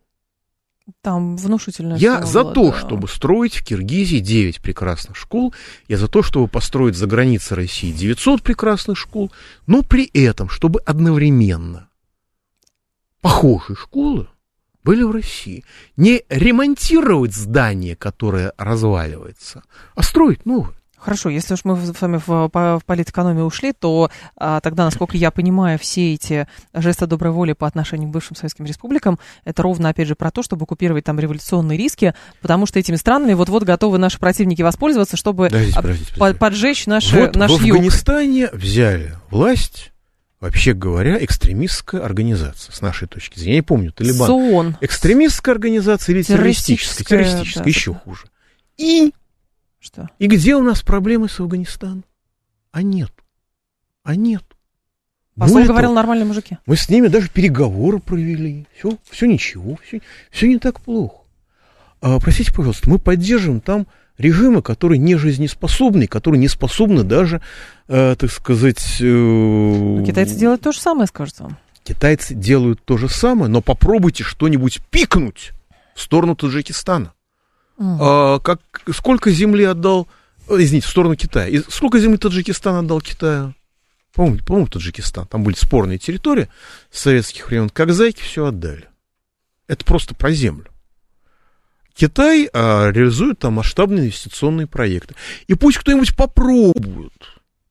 [1.00, 1.94] Там внушительно.
[1.94, 2.78] Я за было, то, да.
[2.78, 5.54] чтобы строить в Киргизии 9 прекрасных школ.
[5.88, 9.32] Я за то, чтобы построить за границей России 900 прекрасных школ.
[9.66, 11.88] Но при этом, чтобы одновременно
[13.22, 14.28] похожие школы
[14.84, 15.64] были в России.
[15.96, 19.62] Не ремонтировать здание, которое разваливается,
[19.94, 20.74] а строить новое.
[21.04, 25.30] Хорошо, если уж мы с вами в, в политэкономию ушли, то а, тогда, насколько я
[25.30, 30.08] понимаю, все эти жесты доброй воли по отношению к бывшим советским республикам, это ровно, опять
[30.08, 34.18] же, про то, чтобы купировать там революционные риски, потому что этими странами вот-вот готовы наши
[34.18, 36.40] противники воспользоваться, чтобы подождите, подождите, подождите.
[36.40, 37.76] поджечь наши, вот наш в юг.
[37.76, 39.92] Афганистане взяли власть
[40.44, 43.52] вообще говоря, экстремистская организация, с нашей точки зрения.
[43.52, 44.26] Я не помню, Талибан.
[44.26, 44.76] СООН.
[44.82, 47.04] Экстремистская организация или террористическая?
[47.04, 47.98] Террористическая, да, еще да.
[48.00, 48.26] хуже.
[48.76, 49.14] И?
[49.80, 50.10] Что?
[50.18, 52.04] И где у нас проблемы с Афганистаном?
[52.72, 53.10] А нет.
[54.02, 54.44] А нет.
[55.34, 56.58] Посол Более говорил, того, нормальные мужики.
[56.66, 58.66] Мы с ними даже переговоры провели.
[58.76, 61.22] Все, все ничего, все, все не так плохо.
[62.02, 63.86] А, простите, пожалуйста, мы поддерживаем там
[64.18, 67.40] режимы, которые не жизнеспособны, которые не способны даже,
[67.88, 68.98] э, так сказать...
[69.00, 71.58] Э, но китайцы делают то же самое, скажется вам.
[71.82, 75.52] Китайцы делают то же самое, но попробуйте что-нибудь пикнуть
[75.94, 77.12] в сторону Таджикистана.
[77.78, 77.96] Mm.
[78.00, 78.60] А, как,
[78.92, 80.08] сколько земли отдал,
[80.48, 83.54] э, извините, в сторону Китая, и сколько земли Таджикистан отдал Китаю?
[84.14, 86.48] По-моему, по Таджикистан, там были спорные территории
[86.92, 88.88] советских времен, как зайки все отдали.
[89.66, 90.66] Это просто про землю.
[91.94, 95.14] Китай а, реализует там масштабные инвестиционные проекты.
[95.46, 97.12] И пусть кто-нибудь попробует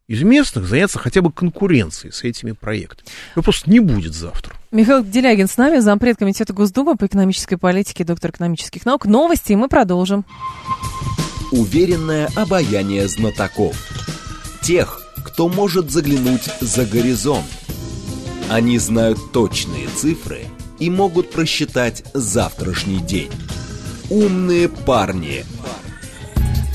[0.07, 3.07] из местных заняться хотя бы конкуренцией с этими проектами.
[3.35, 4.55] Его просто не будет завтра.
[4.71, 9.05] Михаил Делягин с нами, зампред комитета Госдумы по экономической политике, доктор экономических наук.
[9.05, 10.25] Новости, и мы продолжим.
[11.51, 13.75] Уверенное обаяние знатоков.
[14.61, 17.45] Тех, кто может заглянуть за горизонт.
[18.49, 20.45] Они знают точные цифры
[20.79, 23.31] и могут просчитать завтрашний день.
[24.13, 25.43] «Умные парни».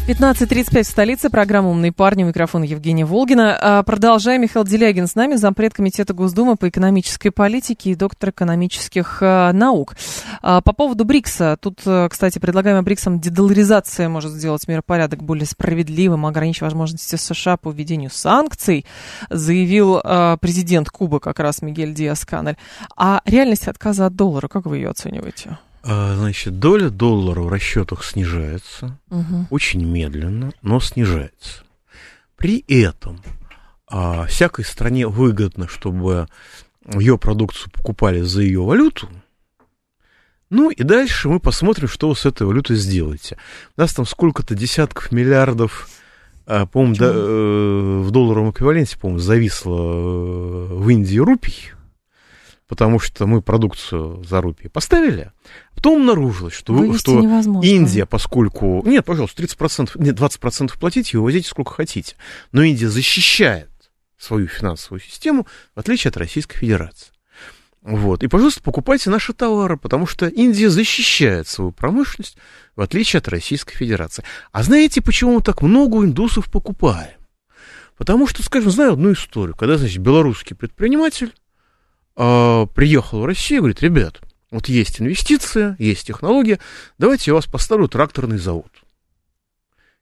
[0.08, 1.30] 15.35 в столице.
[1.30, 2.24] Программа «Умные парни».
[2.24, 3.56] Микрофон Евгения Волгина.
[3.60, 4.42] А, продолжаем.
[4.42, 9.94] Михаил Делягин с нами, зампред комитета Госдумы по экономической политике и доктор экономических а, наук.
[10.42, 11.58] А, по поводу БРИКСа.
[11.60, 18.10] Тут, кстати, предлагаемая БРИКСом дедоларизация может сделать миропорядок более справедливым, ограничить возможности США по введению
[18.10, 18.84] санкций,
[19.30, 20.00] заявил
[20.40, 22.56] президент Кубы как раз Мигель Диас-Канель.
[22.96, 25.58] А реальность отказа от доллара, как вы ее оцениваете?
[25.82, 29.46] А, значит, доля доллара в расчетах снижается угу.
[29.50, 31.62] очень медленно, но снижается.
[32.36, 33.20] При этом
[33.86, 36.28] а, всякой стране выгодно, чтобы
[36.94, 39.08] ее продукцию покупали за ее валюту.
[40.50, 43.36] Ну и дальше мы посмотрим, что вы с этой валютой сделаете.
[43.76, 45.88] У нас там сколько-то десятков миллиардов,
[46.46, 51.72] а, по-моему, да, э, в долларовом эквиваленте, по-моему, зависло э, в Индии рупий
[52.68, 55.32] потому что мы продукцию за рупии поставили,
[55.74, 57.20] потом обнаружилось, что, что
[57.62, 58.82] Индия, поскольку...
[58.86, 62.14] Нет, пожалуйста, 30%, нет, 20% платите и вывозите сколько хотите.
[62.52, 63.70] Но Индия защищает
[64.18, 67.12] свою финансовую систему, в отличие от Российской Федерации.
[67.80, 68.22] Вот.
[68.22, 72.36] И, пожалуйста, покупайте наши товары, потому что Индия защищает свою промышленность,
[72.76, 74.24] в отличие от Российской Федерации.
[74.52, 77.16] А знаете, почему мы так много индусов покупаем?
[77.96, 81.32] Потому что, скажем, знаю одну историю, когда, значит, белорусский предприниматель
[82.18, 86.58] э, приехал в Россию и говорит, ребят, вот есть инвестиция, есть технология,
[86.98, 88.70] давайте я вас поставлю тракторный завод.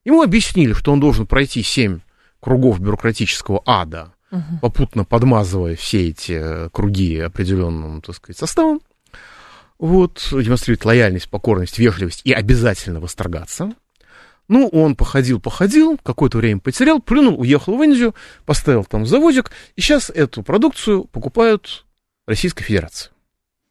[0.04, 2.00] Ему объяснили, что он должен пройти 7
[2.40, 4.58] кругов бюрократического ада, угу.
[4.62, 8.80] попутно подмазывая все эти круги определенным, так сказать, составом.
[9.78, 13.72] Вот, демонстрирует лояльность, покорность, вежливость и обязательно восторгаться.
[14.48, 19.80] Ну, он походил, походил, какое-то время потерял, плюнул, уехал в Индию, поставил там заводик, и
[19.80, 21.85] сейчас эту продукцию покупают
[22.26, 23.10] Российской Федерации.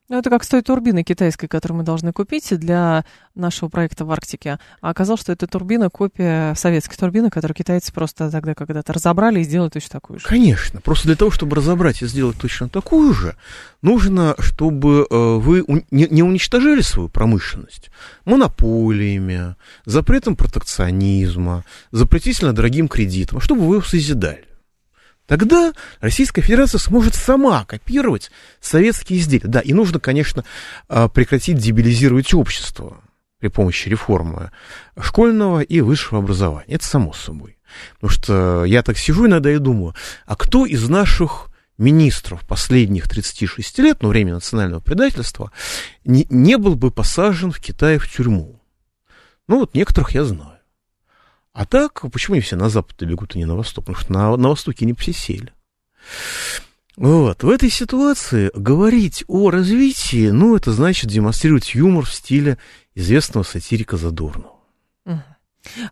[0.08, 4.12] Ну, это как с той турбиной китайской, которую мы должны купить для нашего проекта в
[4.12, 4.60] Арктике.
[4.80, 9.44] А оказалось, что это турбина копия советской турбины, которую китайцы просто тогда когда-то разобрали и
[9.44, 10.26] сделали точно такую же.
[10.28, 10.80] Конечно.
[10.80, 13.36] Просто для того, чтобы разобрать и сделать точно такую же,
[13.82, 17.89] нужно, чтобы э, вы не уничтожили свою промышленность
[18.26, 24.46] монополиями, запретом протекционизма, запретительно дорогим кредитом, а чтобы вы его созидали.
[25.28, 29.48] Тогда Российская Федерация сможет сама копировать советские изделия.
[29.48, 30.46] Да, и нужно, конечно,
[30.88, 33.02] а, прекратить дебилизировать общество
[33.40, 34.52] при помощи реформы
[35.00, 36.76] школьного и высшего образования.
[36.76, 37.58] Это само собой.
[37.96, 43.80] Потому что я так сижу иногда и думаю, а кто из наших министров последних 36
[43.80, 45.52] лет, ну, время национального предательства,
[46.06, 48.62] не, не был бы посажен в Китае в тюрьму?
[49.48, 50.55] Ну, вот некоторых я знаю.
[51.56, 53.86] А так, почему они все на запад бегут, а не на восток?
[53.86, 55.54] Потому что на, на востоке не все сели.
[56.98, 57.44] Вот.
[57.44, 62.58] В этой ситуации говорить о развитии, ну, это значит демонстрировать юмор в стиле
[62.94, 64.52] известного сатирика Задорнова.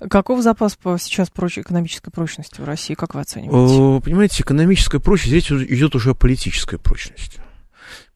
[0.10, 1.60] Каков запас сейчас проч...
[1.60, 4.04] экономической прочности в России, как вы оцениваете?
[4.04, 7.40] Понимаете, экономическая прочность, речь идет уже о политической прочности.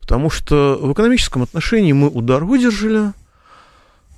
[0.02, 3.14] Потому что в экономическом отношении мы удар выдержали,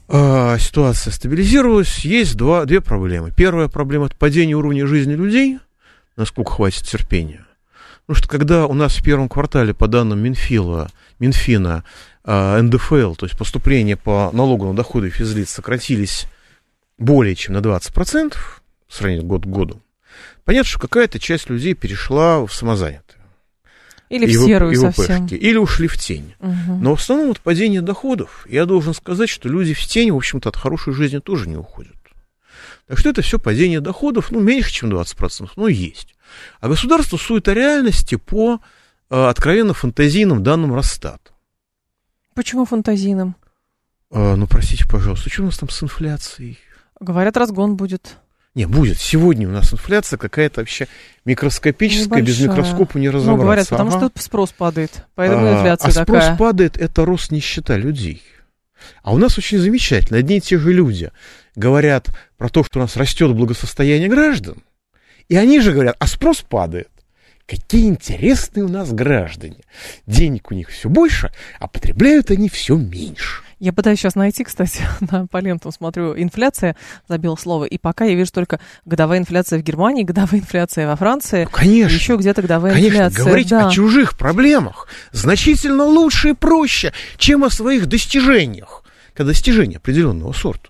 [0.10, 3.32] ситуация стабилизировалась, есть два, две проблемы.
[3.36, 5.60] Первая проблема– это падение уровня жизни людей,
[6.16, 7.46] насколько хватит терпения.
[8.08, 11.84] Потому что когда у нас в первом квартале, по данным Минфила, Минфина,
[12.24, 16.26] а, НДФЛ, то есть поступления по налогу на доходы физлиц сократились
[16.98, 18.36] более чем на 20%
[18.88, 19.84] в сравнении год к году,
[20.44, 23.19] понятно, что какая-то часть людей перешла в самозанятые.
[24.10, 25.28] Или в серую и совсем.
[25.28, 26.34] Или ушли в тень.
[26.40, 26.80] Угу.
[26.82, 30.50] Но в основном вот падение доходов, я должен сказать, что люди в тень, в общем-то,
[30.50, 31.96] от хорошей жизни тоже не уходят.
[32.88, 36.16] Так что это все падение доходов, ну, меньше, чем 20%, но есть.
[36.60, 38.62] А государство сует о реальности по
[39.12, 41.32] э, откровенно фантазийным данным Росстата.
[42.34, 43.36] Почему фантазийным?
[44.10, 46.58] Э, ну, простите, пожалуйста, что у нас там с инфляцией?
[47.00, 48.18] Говорят, разгон будет.
[48.60, 49.00] Не, будет.
[49.00, 50.90] Сегодня у нас инфляция какая-то вообще
[51.24, 52.26] микроскопическая, Небольшая.
[52.26, 53.38] без микроскопа не разобраться.
[53.38, 54.10] Ну, говорят, потому ага.
[54.10, 56.20] что спрос падает, поэтому а, инфляция а такая.
[56.20, 58.22] А спрос падает, это рост нищета людей.
[59.02, 60.20] А у нас очень замечательно.
[60.20, 61.10] Одни и те же люди
[61.56, 64.62] говорят про то, что у нас растет благосостояние граждан,
[65.30, 66.90] и они же говорят, а спрос падает.
[67.48, 69.64] Какие интересные у нас граждане.
[70.06, 73.42] Денег у них все больше, а потребляют они все меньше.
[73.60, 76.76] Я пытаюсь сейчас найти, кстати, на, по лентам смотрю, инфляция,
[77.08, 81.44] забил слово, и пока я вижу только годовая инфляция в Германии, годовая инфляция во Франции.
[81.44, 81.96] Ну, конечно.
[81.96, 83.26] Еще где-то годовая конечно, инфляция.
[83.26, 83.68] Говорить да.
[83.68, 90.70] о чужих проблемах значительно лучше и проще, чем о своих достижениях, когда достижения определенного сорта.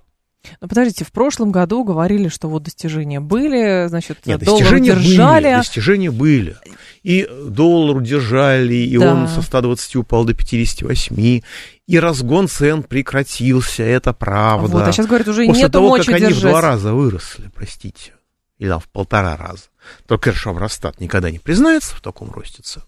[0.62, 5.44] Ну, подождите, в прошлом году говорили, что вот достижения были, значит, Нет, достижения удержали.
[5.44, 6.58] Были, достижения были.
[7.04, 9.14] И доллар удержали, и да.
[9.14, 11.42] он со 120 упал до 58,
[11.88, 14.68] и разгон цен прекратился, это правда.
[14.68, 16.24] Вот, а сейчас говорят, уже После нету того, как держать.
[16.24, 18.14] они в два раза выросли, простите,
[18.58, 19.64] или там в полтора раза.
[20.08, 22.84] Только Росстат никогда не признается в таком росте цен.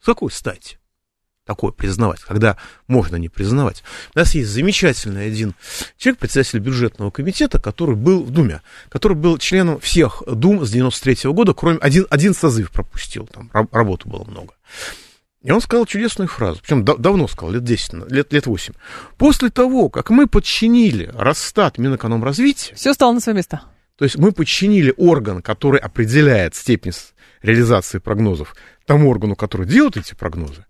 [0.00, 0.78] С какой стати?
[1.44, 3.82] Такое признавать, когда можно не признавать.
[4.14, 5.54] У нас есть замечательный один
[5.96, 11.30] человек, председатель бюджетного комитета, который был в Думе, который был членом всех Дум с 93
[11.30, 14.54] -го года, кроме один, один созыв пропустил, там работы было много.
[15.42, 18.74] И он сказал чудесную фразу, причем да, давно сказал, лет 10, лет, лет 8.
[19.18, 22.76] После того, как мы подчинили Росстат Минэкономразвития...
[22.76, 23.62] Все стало на свое место.
[23.96, 26.92] То есть мы подчинили орган, который определяет степень
[27.42, 28.54] реализации прогнозов,
[28.86, 30.64] тому органу, который делает эти прогнозы,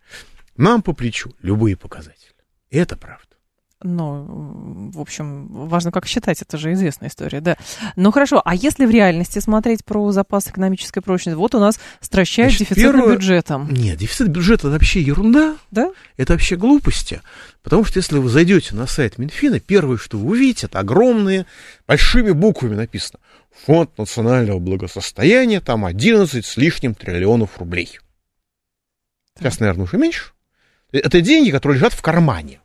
[0.62, 2.32] нам по плечу любые показатели.
[2.70, 3.26] Это правда.
[3.84, 7.56] Ну, в общем, важно, как считать, это же известная история, да.
[7.96, 12.52] Ну, хорошо, а если в реальности смотреть про запас экономической прочности, вот у нас стращают
[12.52, 13.16] Значит, дефицитным первое...
[13.16, 13.68] бюджетом.
[13.72, 15.56] Нет, дефицит бюджета– это вообще ерунда.
[15.72, 15.90] Да?
[16.16, 17.20] Это вообще глупости.
[17.62, 21.46] Потому что если вы зайдете на сайт Минфина, первое, что вы увидите, это огромные,
[21.88, 23.18] большими буквами написано
[23.66, 27.98] «Фонд национального благосостояния», там 11 с лишним триллионов рублей.
[29.36, 30.32] Сейчас, наверное, уже меньше.
[30.92, 32.60] Это деньги, которые лежат в кармане.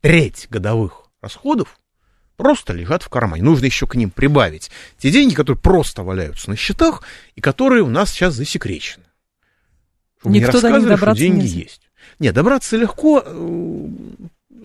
[0.00, 1.78] Треть годовых расходов
[2.36, 3.42] просто лежат в кармане.
[3.42, 7.02] Нужно еще к ним прибавить те деньги, которые просто валяются на счетах
[7.34, 9.04] и которые у нас сейчас засекречены.
[10.20, 11.58] Чтобы Никто не рассказывали, что деньги нельзя.
[11.58, 11.82] есть.
[12.18, 13.88] Нет, добраться легко, э,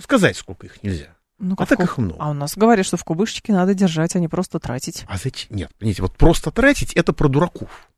[0.01, 1.15] сказать, сколько их нельзя.
[1.39, 1.88] Ну, а так куб...
[1.88, 2.17] их много.
[2.19, 5.03] А у нас говорят, что в кубышечке надо держать, а не просто тратить.
[5.08, 5.56] А зачем?
[5.56, 7.89] Нет, понимаете, вот просто тратить это про дураков.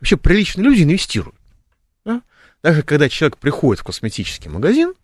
[0.00, 1.37] Вообще приличные люди инвестируют.
[2.62, 2.70] Да?
[2.70, 4.94] Даже когда человек приходит в косметический магазин,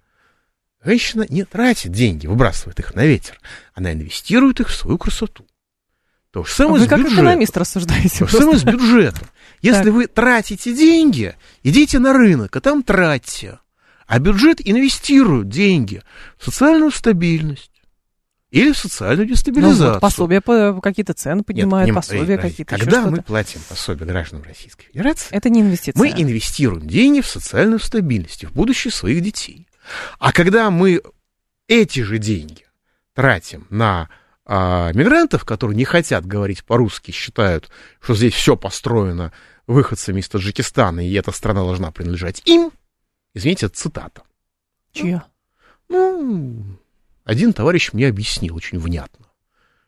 [0.83, 3.40] женщина не тратит деньги, выбрасывает их на ветер.
[3.75, 5.47] Она инвестирует их в свою красоту.
[6.31, 7.25] То же самое а вы с как бюджетом.
[7.25, 8.19] экономист рассуждаете.
[8.19, 9.29] То же самое с бюджетом.
[9.62, 13.61] Если вы тратите деньги, идите на рынок, а там тратьте.
[14.07, 16.03] А бюджет инвестирует деньги
[16.37, 17.71] в социальную стабильность,
[18.55, 19.87] или в социальную дестабилизацию.
[19.87, 22.79] Ну, вот пособия по, какие-то цены поднимают, Нет, пособия какие-то.
[22.79, 25.99] Когда мы платим пособия гражданам Российской Федерации, это не инвестиция.
[25.99, 29.67] Мы инвестируем деньги в социальную стабильность, в будущее своих детей.
[30.21, 31.03] А когда мы
[31.67, 32.64] эти же деньги
[33.12, 34.09] тратим на
[34.47, 39.33] а, мигрантов, которые не хотят говорить по-русски, считают, что здесь все построено
[39.67, 42.71] выходцами из Таджикистана, и эта страна должна принадлежать им,
[43.35, 44.23] извините, это цитата.
[44.93, 45.25] Чья?
[45.88, 46.79] Ну,
[47.25, 49.27] один товарищ мне объяснил очень внятно,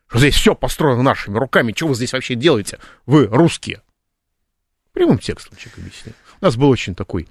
[0.07, 3.83] что здесь все построено нашими руками, что вы здесь вообще делаете, вы русские.
[4.93, 6.15] Прямым текстом человек объяснил.
[6.41, 7.29] У нас был очень такой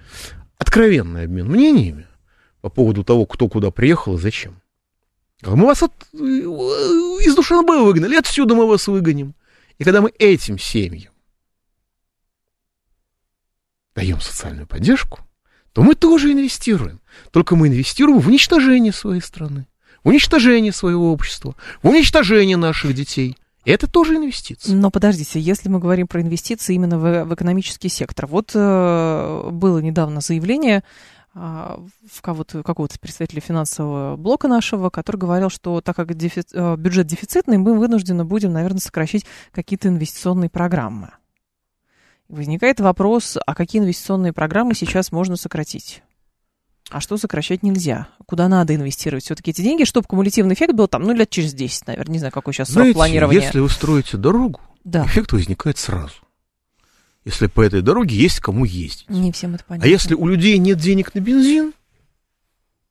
[0.58, 2.08] откровенный обмен мнениями
[2.62, 4.62] по поводу того, кто куда приехал и зачем.
[5.42, 9.36] Мы вас от, э, из Душанбе выгнали, отсюда мы вас выгоним.
[9.78, 11.14] И когда мы этим семьям
[13.96, 15.20] даем социальную поддержку,
[15.74, 17.02] то мы тоже инвестируем.
[17.32, 19.68] Только мы инвестируем в уничтожение своей страны
[20.06, 23.36] уничтожение своего общества, уничтожение наших детей.
[23.66, 24.72] Это тоже инвестиции.
[24.72, 28.28] Но подождите, если мы говорим про инвестиции именно в, в экономический сектор.
[28.28, 30.84] Вот э, было недавно заявление
[31.34, 36.76] э, в кого-то, какого-то представителя финансового блока нашего, который говорил, что так как дефи, э,
[36.78, 41.10] бюджет дефицитный, мы вынуждены будем, наверное, сокращать какие-то инвестиционные программы.
[42.30, 46.04] Возникает вопрос, а какие инвестиционные программы сейчас можно сократить?
[46.92, 48.08] А что сокращать нельзя?
[48.26, 51.88] Куда надо инвестировать все-таки эти деньги, чтобы кумулятивный эффект был там, ну, лет через 10,
[51.88, 52.14] наверное.
[52.14, 53.42] Не знаю, какой сейчас Знаете, срок планирования.
[53.42, 55.06] если вы строите дорогу, да.
[55.06, 56.14] эффект возникает сразу.
[57.24, 59.10] Если по этой дороге есть кому ездить.
[59.10, 59.88] Не всем это а понятно.
[59.88, 61.74] А если у людей нет денег на бензин,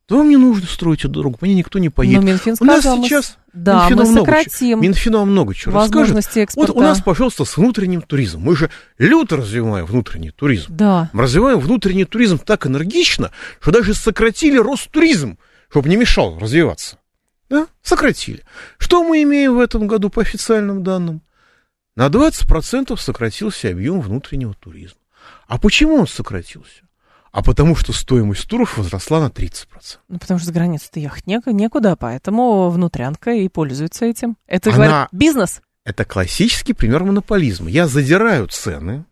[0.07, 2.23] то вам не нужно строить эту дорогу, по ней никто не поедет.
[2.23, 6.41] Но Минфин сказал, у нас сейчас да, Минфину мы сократим Минфину вам много чего возможности
[6.41, 6.49] расскажет.
[6.49, 6.73] Экспорта.
[6.73, 8.43] Вот у нас, пожалуйста, с внутренним туризмом.
[8.43, 10.67] Мы же люто развиваем внутренний туризм.
[10.69, 11.09] Да.
[11.13, 15.39] Мы развиваем внутренний туризм так энергично, что даже сократили Ростуризм,
[15.71, 16.99] чтобы не мешал развиваться.
[17.49, 17.69] Да?
[17.83, 18.43] Сократили.
[18.79, 21.23] Что мы имеем в этом году по официальным данным?
[21.97, 24.99] На 20% сократился объем внутреннего туризма.
[25.47, 26.83] А почему он сократился?
[27.35, 29.67] А потому что стоимость туров возросла на 30%.
[30.09, 34.37] Ну, потому что за границу-то ехать не, некуда, поэтому внутрянка и пользуется этим.
[34.47, 34.87] Это, Она...
[34.87, 35.61] говорит, бизнес.
[35.85, 37.69] Это классический пример монополизма.
[37.69, 39.05] Я задираю цены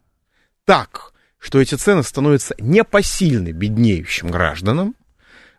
[0.64, 4.94] так, что эти цены становятся непосильны беднеющим гражданам.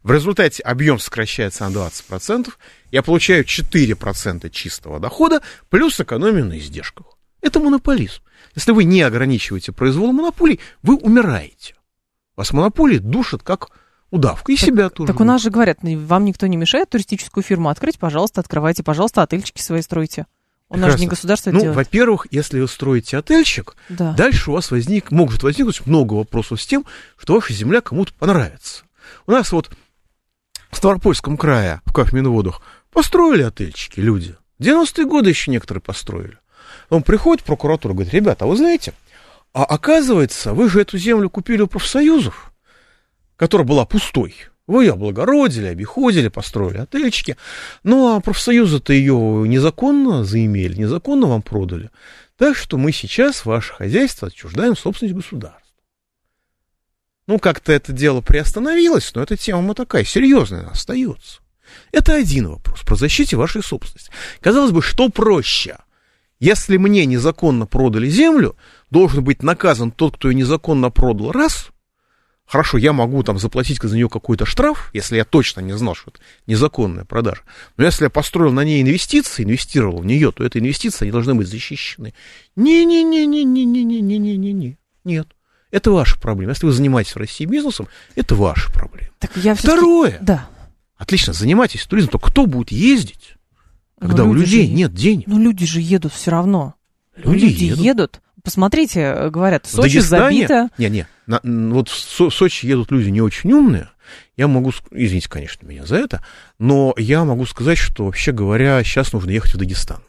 [0.01, 2.47] В результате объем сокращается на 20%.
[2.91, 7.07] Я получаю 4% чистого дохода плюс экономию на издержках.
[7.41, 8.21] Это монополизм.
[8.55, 11.75] Если вы не ограничиваете произвол монополий, вы умираете.
[12.35, 13.69] Вас монополии душат как
[14.09, 15.11] удавка, и так, себя тоже.
[15.11, 19.21] Так у нас же говорят, вам никто не мешает туристическую фирму открыть, пожалуйста, открывайте, пожалуйста,
[19.21, 20.25] отельчики свои стройте.
[20.69, 21.75] У нас же не государство ну, делает.
[21.75, 24.13] во-первых, если вы строите отельчик, да.
[24.13, 26.85] дальше у вас возник, может возникнуть много вопросов с тем,
[27.15, 28.83] что ваша земля кому-то понравится.
[29.27, 29.69] У нас вот
[30.71, 34.35] в Ставропольском крае, в Кахминводах, построили отельчики люди.
[34.57, 36.39] В 90-е годы еще некоторые построили.
[36.89, 38.93] Он приходит в прокуратуру, говорит, ребята, а вы знаете,
[39.53, 42.51] а оказывается, вы же эту землю купили у профсоюзов.
[43.35, 44.35] которая была пустой.
[44.67, 47.35] Вы облагородили, обиходили, построили отельчики.
[47.83, 49.15] Ну, а профсоюзы-то ее
[49.47, 51.89] незаконно заимели, незаконно вам продали.
[52.37, 55.61] Так что мы сейчас ваше хозяйство отчуждаем собственность государства.
[57.27, 61.41] Ну, как-то это дело приостановилось, но эта тема такая серьезная остается.
[61.91, 64.11] Это один вопрос про защите вашей собственности.
[64.41, 65.77] Казалось бы, что проще?
[66.43, 68.57] Если мне незаконно продали землю,
[68.89, 71.69] должен быть наказан тот, кто ее незаконно продал, раз.
[72.45, 76.11] Хорошо, я могу там заплатить за нее какой-то штраф, если я точно не знал, что
[76.11, 77.43] это незаконная продажа.
[77.77, 81.33] Но если я построил на ней инвестиции, инвестировал в нее, то эти инвестиции, они должны
[81.33, 82.13] быть защищены.
[82.57, 84.77] Не-не-не-не-не-не-не-не-не.
[85.05, 85.29] Нет.
[85.71, 86.51] Это ваша проблема.
[86.51, 89.11] Если вы занимаетесь в России бизнесом, это ваша проблема.
[89.19, 90.17] Так я Второе.
[90.19, 90.49] Да.
[90.97, 93.32] Отлично, занимайтесь туризмом, то кто будет ездить,
[94.07, 95.27] когда Но у люди людей же- нет денег?
[95.27, 96.75] Ну, люди же едут все равно.
[97.15, 98.21] Люди едут.
[98.43, 100.69] Посмотрите, э, говорят, В Сочи Дагестане, забито.
[100.77, 103.89] не, не, на- н- вот в Со- Сочи едут люди не очень умные.
[104.35, 106.25] Я могу, извините, конечно, меня за это,
[106.59, 110.01] но я могу сказать, что вообще говоря, сейчас нужно ехать в Дагестан.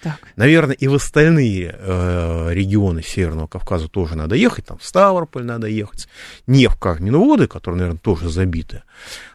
[0.00, 0.18] Так.
[0.36, 5.66] Наверное, и в остальные э, регионы Северного Кавказа тоже надо ехать, там в Ставрополь надо
[5.66, 6.06] ехать,
[6.46, 8.84] не в Кахминоводы, которые, наверное, тоже забиты.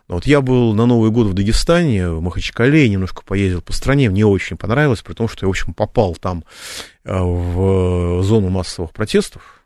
[0.08, 4.26] Вот я был на Новый год в Дагестане, в Махачкале, немножко поездил по стране, мне
[4.26, 6.44] очень понравилось, при том, что я, в общем, попал там
[7.06, 9.64] э, в зону массовых протестов.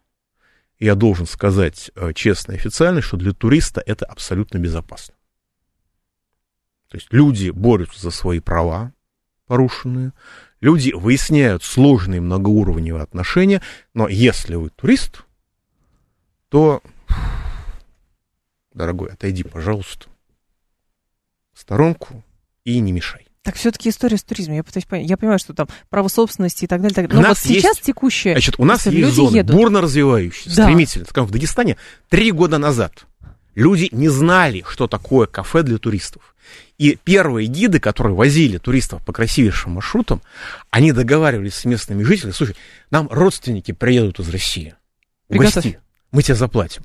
[0.78, 5.16] И я должен сказать э, честно и официально, что для туриста это абсолютно безопасно.
[6.90, 8.94] То есть люди борются за свои права
[9.48, 10.14] порушенные,
[10.62, 13.62] люди выясняют сложные многоуровневые отношения,
[13.94, 15.24] но если вы турист,
[16.50, 16.82] то,
[18.74, 20.08] дорогой, отойди, пожалуйста,
[21.58, 22.24] в сторонку
[22.66, 23.28] и не мешай.
[23.42, 24.58] Так все-таки история с туризмом.
[24.58, 25.10] Я пытаюсь понять.
[25.10, 26.94] Я понимаю, что там право собственности и так далее.
[26.96, 27.20] Так далее.
[27.20, 28.34] У Но вот нас есть- сейчас текущее.
[28.34, 29.56] Значит, у нас есть зоны едут.
[29.56, 30.64] бурно развивающиеся, Да.
[30.64, 31.06] стремительно.
[31.06, 31.78] Скажем, в Дагестане
[32.10, 33.06] три года назад
[33.56, 36.36] люди не знали, что такое кафе для туристов.
[36.78, 40.22] И первые гиды, которые возили туристов по красивейшим маршрутам,
[40.70, 42.56] они договаривались с местными жителями, слушай,
[42.92, 44.76] нам родственники приедут из России,
[45.28, 45.78] Приготовь.
[46.12, 46.84] мы тебе заплатим.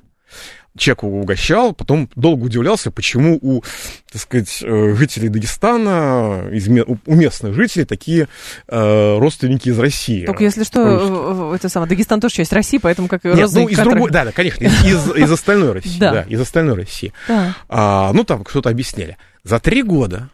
[0.75, 3.63] Человек его угощал, потом долго удивлялся, почему у,
[4.11, 8.27] так сказать, э, жителей Дагестана, из у местных жителей такие
[8.67, 10.25] э, родственники из России.
[10.25, 11.51] Только если что, русские.
[11.51, 14.31] э, это самое, Дагестан тоже часть России, поэтому как Нет, ну, из другой, да, да,
[14.31, 16.11] конечно, из, из, из остальной России, Да.
[16.11, 16.21] да.
[16.23, 17.13] из остальной России.
[17.27, 17.55] Да.
[17.69, 19.17] А, ну, там что-то объясняли.
[19.43, 20.31] За три года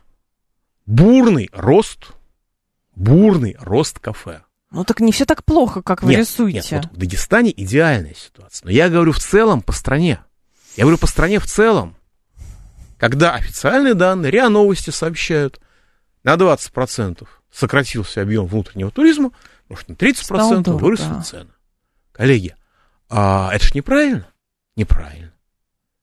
[0.85, 2.11] бурный рост,
[2.95, 4.41] бурный рост кафе.
[4.71, 6.75] Ну так не все так плохо, как вы нет, рисуете.
[6.75, 8.65] Нет, вот в Дагестане идеальная ситуация.
[8.65, 10.19] Но я говорю в целом по стране.
[10.75, 11.95] Я говорю по стране в целом.
[12.97, 15.59] Когда официальные данные, РИА Новости сообщают,
[16.23, 19.31] на 20% сократился объем внутреннего туризма,
[19.69, 21.21] может, на 30% Стало дорого, выросли да.
[21.21, 21.49] цены.
[22.11, 22.55] Коллеги,
[23.09, 24.27] а это ж неправильно?
[24.75, 25.33] Неправильно.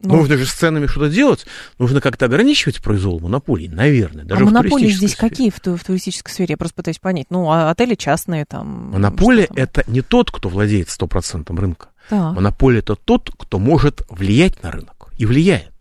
[0.06, 1.46] Ну, Нужно же с ценами что-то делать.
[1.78, 4.24] Нужно как-то ограничивать произвол монополий, наверное.
[4.24, 5.28] а Даже в монополии здесь сфере.
[5.30, 6.52] какие в, ту- в туристической сфере?
[6.52, 7.26] Я просто пытаюсь понять.
[7.30, 8.90] Ну, а отели частные там.
[8.92, 9.62] Монополия что там?
[9.64, 11.88] это не тот, кто владеет 100% рынка.
[12.08, 12.34] Так.
[12.34, 15.08] Монополия это тот, кто может влиять на рынок.
[15.18, 15.72] И влияет.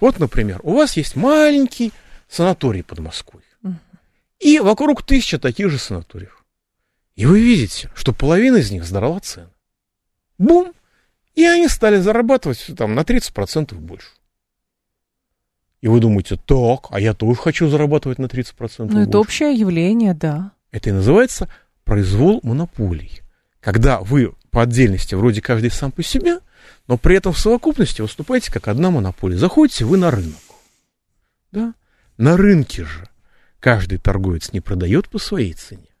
[0.00, 1.92] Вот, например, у вас есть маленький
[2.28, 3.42] санаторий под Москвой.
[4.40, 6.44] И вокруг тысяча таких же санаториев.
[7.16, 9.48] И вы видите, что половина из них сдорала цены.
[10.38, 10.72] Бум!
[11.38, 14.08] И они стали зарабатывать там, на 30% больше.
[15.80, 19.08] И вы думаете, так, а я тоже хочу зарабатывать на 30% Ну, больше.
[19.08, 20.50] это общее явление, да.
[20.72, 21.48] Это и называется
[21.84, 23.20] произвол монополий.
[23.60, 26.40] Когда вы по отдельности вроде каждый сам по себе,
[26.88, 29.36] но при этом в совокупности выступаете как одна монополия.
[29.36, 30.40] Заходите вы на рынок.
[31.52, 31.74] Да?
[32.16, 33.08] На рынке же
[33.60, 35.94] каждый торговец не продает по своей цене.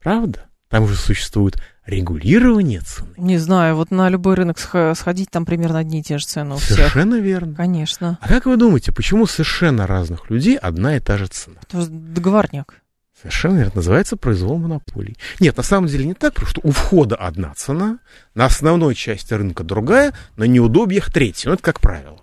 [0.00, 0.46] Правда?
[0.68, 3.08] Там же существует регулирование цены.
[3.16, 6.54] Не знаю, вот на любой рынок сх- сходить, там примерно одни и те же цены
[6.54, 6.76] у всех.
[6.76, 7.54] Совершенно верно.
[7.54, 8.18] Конечно.
[8.20, 11.56] А как вы думаете, почему совершенно разных людей одна и та же цена?
[11.62, 12.74] Это же договорняк.
[13.18, 13.72] Совершенно верно.
[13.76, 15.16] Называется произвол монополий.
[15.40, 17.98] Нет, на самом деле не так, потому что у входа одна цена,
[18.34, 21.48] на основной части рынка другая, на неудобьях третья.
[21.48, 22.20] Ну, это как правило.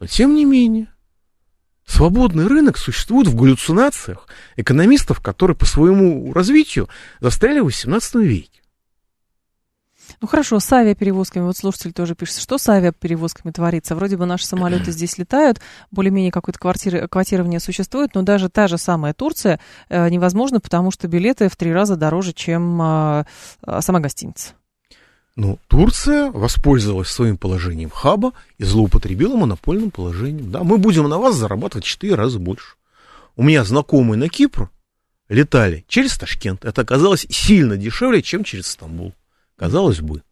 [0.00, 0.88] Но тем не менее,
[1.86, 4.26] свободный рынок существует в галлюцинациях
[4.56, 6.88] экономистов, которые по своему развитию
[7.20, 8.62] застряли в XVIII веке.
[10.20, 13.94] Ну хорошо, с авиаперевозками, вот слушатель тоже пишет, что с авиаперевозками творится?
[13.94, 15.60] Вроде бы наши самолеты здесь летают,
[15.90, 21.08] более-менее какое-то квартиры, квотирование существует, но даже та же самая Турция э, невозможно, потому что
[21.08, 23.24] билеты в три раза дороже, чем э,
[23.66, 24.54] э, сама гостиница.
[25.36, 30.50] Ну, Турция воспользовалась своим положением хаба и злоупотребила монопольным положением.
[30.50, 32.76] Да, мы будем на вас зарабатывать в 4 раза больше.
[33.36, 34.70] У меня знакомые на Кипр
[35.28, 36.64] летали через Ташкент.
[36.64, 39.12] Это оказалось сильно дешевле, чем через Стамбул.
[39.56, 40.22] Казалось бы.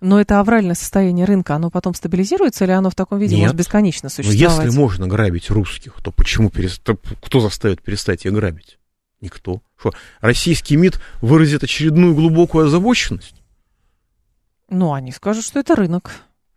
[0.00, 3.42] Но это авральное состояние рынка, оно потом стабилизируется или оно в таком виде Нет.
[3.42, 4.64] может бесконечно Но существовать?
[4.66, 6.82] если можно грабить русских, то почему перест...
[6.82, 8.78] то кто заставит перестать их грабить?
[9.20, 9.60] Никто.
[9.76, 13.34] Что, российский МИД выразит очередную глубокую озабоченность?
[14.70, 16.12] Ну, они скажут, что это рынок.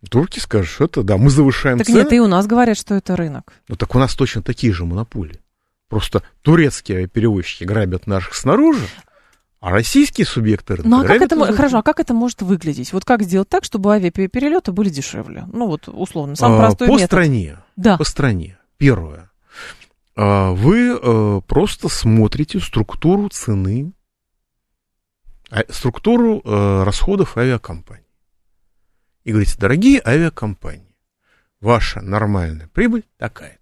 [0.08, 1.98] Турки скажут, что это, да, мы завышаем Так цены.
[1.98, 3.52] нет, и у нас говорят, что это рынок.
[3.68, 5.40] Ну так у нас точно такие же монополии.
[5.88, 8.86] Просто турецкие перевозчики грабят наших снаружи,
[9.62, 11.54] а российские субъекты рынка Ну, а как это, изнутри.
[11.54, 12.92] хорошо, а как это может выглядеть?
[12.92, 15.46] Вот как сделать так, чтобы авиаперелеты были дешевле?
[15.52, 17.06] Ну, вот, условно, самый А, простой По метод.
[17.06, 17.58] стране.
[17.76, 17.96] Да.
[17.96, 18.58] По стране.
[18.76, 19.30] Первое.
[20.16, 23.92] А, Вы э, просто смотрите структуру цены,
[25.48, 28.02] а, структуру э, расходов авиакомпаний.
[29.22, 30.96] И говорите, дорогие авиакомпании,
[31.60, 33.61] ваша нормальная прибыль такая-то.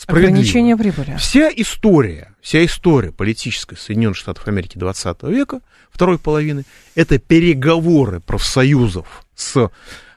[0.00, 0.32] Справедливо.
[0.32, 1.16] Ограничение прибыли.
[1.18, 9.26] Вся история, вся история политической Соединенных Штатов Америки 20 века, второй половины, это переговоры профсоюзов
[9.34, 9.70] с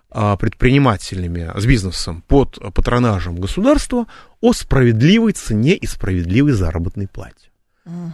[0.10, 4.08] а, предпринимателями, с бизнесом под патронажем государства
[4.40, 7.50] о справедливой цене и справедливой заработной плате.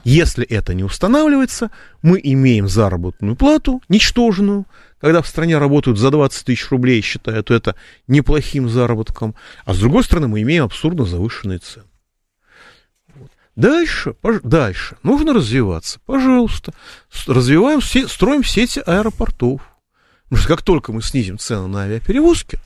[0.04, 1.70] Если это не устанавливается,
[2.02, 4.66] мы имеем заработную плату, ничтожную,
[5.00, 7.76] когда в стране работают за 20 тысяч рублей, считают это
[8.08, 9.36] неплохим заработком,
[9.66, 11.86] а с другой стороны мы имеем абсурдно завышенные цены.
[13.56, 16.74] Дальше, дальше, нужно развиваться, пожалуйста,
[17.28, 19.62] развиваем, строим сети аэропортов.
[20.24, 22.60] Потому что как только мы снизим цены на авиаперевозки,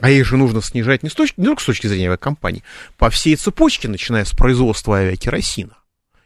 [0.00, 2.64] а их же нужно снижать не, с точки, не только с точки зрения авиакомпаний,
[2.98, 5.78] по всей цепочке, начиная с производства авиакеросина,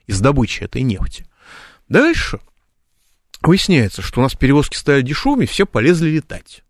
[0.07, 1.26] из добычи этой нефти.
[1.88, 2.40] Дальше
[3.49, 6.62] выясняется, что у нас перевозки стали дешевыми, все полезли летать.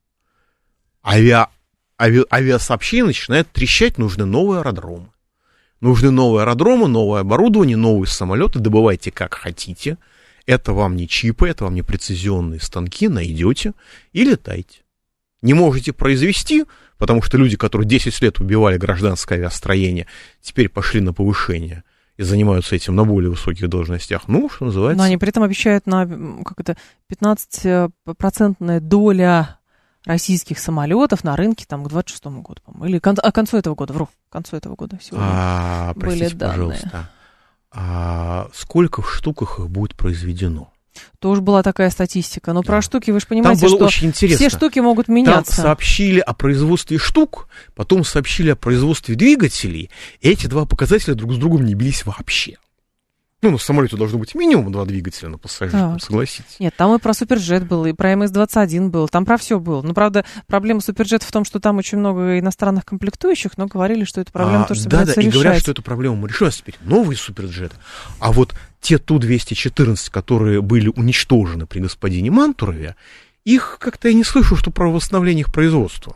[1.05, 1.49] Авиа,
[1.99, 5.11] ави- авиасообщение начинает трещать, нужны новые аэродромы.
[5.81, 9.99] Нужны новые аэродромы, новое оборудование, новые самолеты, добывайте как хотите.
[10.47, 13.73] Это вам не чипы, это вам не прецизионные станки, найдете
[14.13, 14.81] и летайте.
[15.43, 16.65] Не можете произвести,
[16.99, 20.07] потому что люди, которые 10 лет убивали гражданское авиастроение,
[20.43, 21.83] теперь пошли на повышение
[22.21, 24.29] и занимаются этим на более высоких должностях.
[24.29, 24.99] Ну, что называется.
[24.99, 26.07] Но они при этом обещают на
[26.45, 26.77] как это
[27.11, 29.59] 15-процентная доля
[30.05, 32.85] российских самолетов на рынке там к 26 году, по-моему.
[32.85, 35.27] Или кон- а, концу этого года, вру, к концу этого года сегодня.
[35.27, 36.57] А, были простите, данные.
[36.57, 37.11] пожалуйста.
[37.73, 40.70] А сколько в штуках их будет произведено?
[41.19, 42.53] Тоже была такая статистика.
[42.53, 42.67] Но Да.
[42.67, 44.37] про штуки вы же Там понимаете, было что очень интересно.
[44.49, 45.63] все штуки могут Там меняться.
[45.63, 49.91] сообщили о производстве штук, потом сообщили о производстве двигателей.
[50.21, 52.57] И эти два показателя друг с другом не бились вообще.
[53.43, 56.03] Ну, на самолете должно быть минимум два двигателя на пассажира, Так.
[56.03, 56.57] согласитесь.
[56.59, 59.81] Нет, там и про Суперджет был, и про МС-21 был, там про все было.
[59.81, 64.21] Ну, правда, проблема Суперджета в том, что там очень много иностранных комплектующих, но говорили, что
[64.21, 65.35] эта проблема А, тоже да, да, собираются и решать.
[65.43, 66.49] говорят, что эту проблему мы решим.
[66.49, 67.77] А теперь новые суперджеты.
[68.19, 72.95] А вот те Ту-214, которые были уничтожены при господине Мантурове,
[73.45, 76.15] их как-то я не слышу, что про восстановление их производства.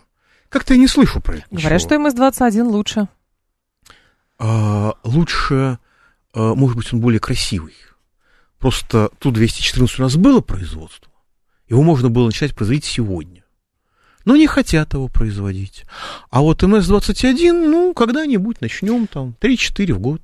[0.50, 2.28] Как-то я не слышу про это Говорят, что ничего.
[2.30, 3.08] МС-21 лучше.
[4.38, 5.78] А, лучше,
[6.34, 7.74] может быть, он более красивый.
[8.58, 11.12] Просто Ту-214 у нас было производство.
[11.68, 13.44] Его можно было начать производить сегодня.
[14.24, 15.84] Но не хотят его производить.
[16.30, 20.22] А вот МС-21, ну, когда-нибудь начнем, там, 3-4 в год.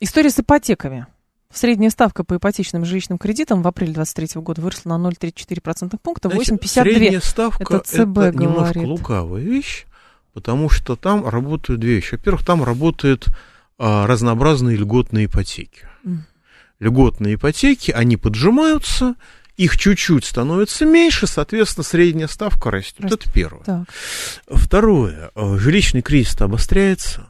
[0.00, 1.06] История с ипотеками.
[1.50, 6.54] Средняя ставка по ипотечным жилищным кредитам в апреле 2023 года выросла на 0,34% пункта, Значит,
[6.54, 6.66] 8,52.
[6.68, 8.86] Средняя ставка Это это, ЦБ немножко говорит.
[8.86, 9.86] лукавая вещь,
[10.34, 12.16] потому что там работают две вещи.
[12.16, 13.32] Во-первых, там работают а,
[13.78, 15.86] разнообразные льготные ипотеки.
[16.78, 19.14] Льготные ипотеки, они поджимаются,
[19.56, 23.00] их чуть-чуть становится меньше, соответственно, средняя ставка растет.
[23.04, 23.22] Растет.
[23.22, 23.62] Это первое.
[23.64, 23.84] Так.
[24.46, 27.28] Второе, э, жилищный кризис обостряется,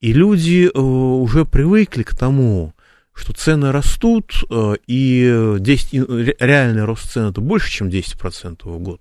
[0.00, 2.72] и люди э, уже привыкли к тому,
[3.12, 8.62] что цены растут, э, и 10, и ре- реальный рост цен это больше, чем 10%
[8.64, 9.00] в год.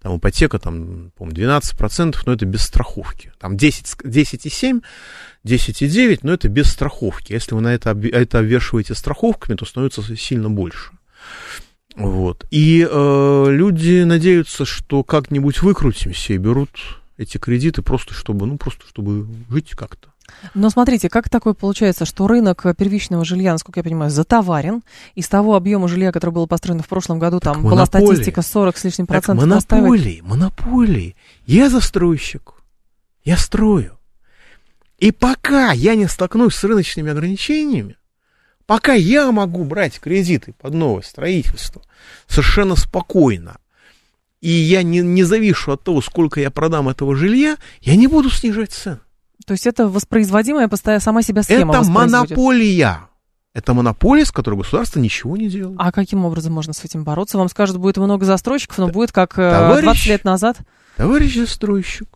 [0.00, 3.32] Там ипотека, там, по-моему, 12%, но это без страховки.
[3.40, 4.82] Там 10, с- 10,7,
[5.46, 7.32] 10,9, но это без страховки.
[7.32, 10.90] Если вы на это, это обвешиваете страховками, то становится сильно больше.
[11.96, 12.44] Вот.
[12.50, 16.70] И э, люди надеются, что как-нибудь выкрутимся и берут
[17.16, 20.08] эти кредиты просто чтобы, ну, просто чтобы жить как-то.
[20.54, 24.82] Но смотрите, как такое получается, что рынок первичного жилья, насколько я понимаю, затоварен.
[25.14, 28.06] Из того объема жилья, который был построен в прошлом году, там была монополия.
[28.06, 29.46] статистика 40 с лишним Так, процентов.
[29.46, 29.90] настаивать.
[29.90, 31.16] монополии, монополии.
[31.46, 32.54] Я застройщик,
[33.24, 33.98] я строю.
[35.04, 37.98] И пока я не столкнусь с рыночными ограничениями,
[38.64, 41.82] пока я могу брать кредиты под новое строительство
[42.26, 43.58] совершенно спокойно,
[44.40, 48.30] и я не, не завишу от того, сколько я продам этого жилья, я не буду
[48.30, 49.00] снижать цены.
[49.44, 53.00] То есть это воспроизводимая постоянно сама себя схема Это монополия.
[53.52, 55.76] Это монополия, с которой государство ничего не делает.
[55.78, 57.36] А каким образом можно с этим бороться?
[57.36, 60.60] Вам скажут, будет много застройщиков, но будет как э, товарищ, 20 лет назад.
[60.96, 62.08] Товарищ застройщик,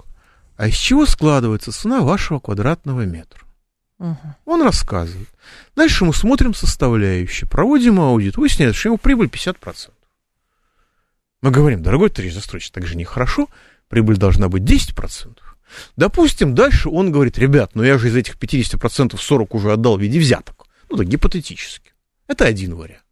[0.58, 3.40] а из чего складывается цена вашего квадратного метра?
[4.00, 4.18] Угу.
[4.44, 5.28] Он рассказывает.
[5.76, 9.90] Дальше мы смотрим составляющие, проводим аудит, выясняется, что его прибыль 50%.
[11.42, 13.48] Мы говорим, дорогой товарищ застройщик, так же нехорошо,
[13.88, 15.38] прибыль должна быть 10%.
[15.96, 20.00] Допустим, дальше он говорит, ребят, ну я же из этих 50% 40 уже отдал в
[20.00, 20.66] виде взяток.
[20.90, 21.92] Ну да, гипотетически.
[22.26, 23.04] Это один вариант.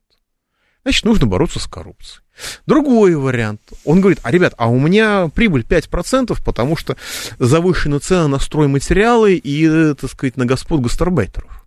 [0.87, 2.22] Значит, нужно бороться с коррупцией.
[2.64, 3.61] Другой вариант.
[3.84, 6.97] Он говорит, а, ребят, а у меня прибыль 5%, потому что
[7.41, 11.66] завышена цена на стройматериалы и, так сказать, на господ гастарбайтеров.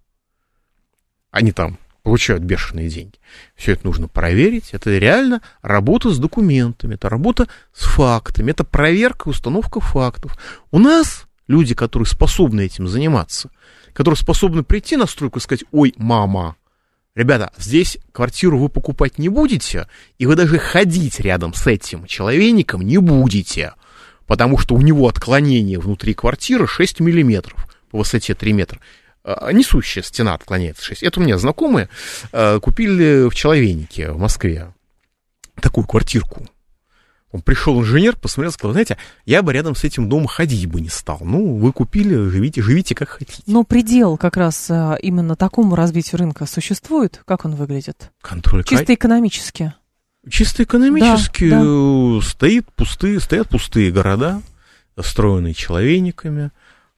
[1.31, 3.15] Они там получают бешеные деньги.
[3.57, 4.69] Все это нужно проверить.
[4.71, 10.37] Это реально работа с документами, это работа с фактами, это проверка и установка фактов.
[10.71, 13.49] У нас люди, которые способны этим заниматься,
[13.91, 16.55] которые способны прийти на стройку и сказать, ой, мама,
[17.19, 22.81] ребята, здесь квартиру вы покупать не будете, и вы даже ходить рядом с этим человеком
[22.81, 23.73] не будете,
[24.25, 28.79] потому что у него отклонение внутри квартиры 6 миллиметров по высоте 3 метра.
[29.23, 31.03] А, несущая стена отклоняется 6.
[31.03, 31.89] Это у меня знакомые
[32.31, 34.73] а, купили в Человейнике в Москве
[35.61, 36.47] такую квартирку.
[37.31, 40.89] Он пришел инженер, посмотрел, сказал, знаете, я бы рядом с этим домом ходить бы не
[40.89, 41.19] стал.
[41.21, 43.43] Ну, вы купили, живите, живите как хотите.
[43.45, 47.21] Но предел как раз а, именно такому развитию рынка существует?
[47.25, 48.11] Как он выглядит?
[48.21, 48.63] Контроль.
[48.63, 49.73] Чисто экономически.
[50.27, 52.21] Чисто экономически да, да.
[52.27, 54.41] Стоит пустые, стоят пустые города,
[54.95, 56.51] построенные человейниками.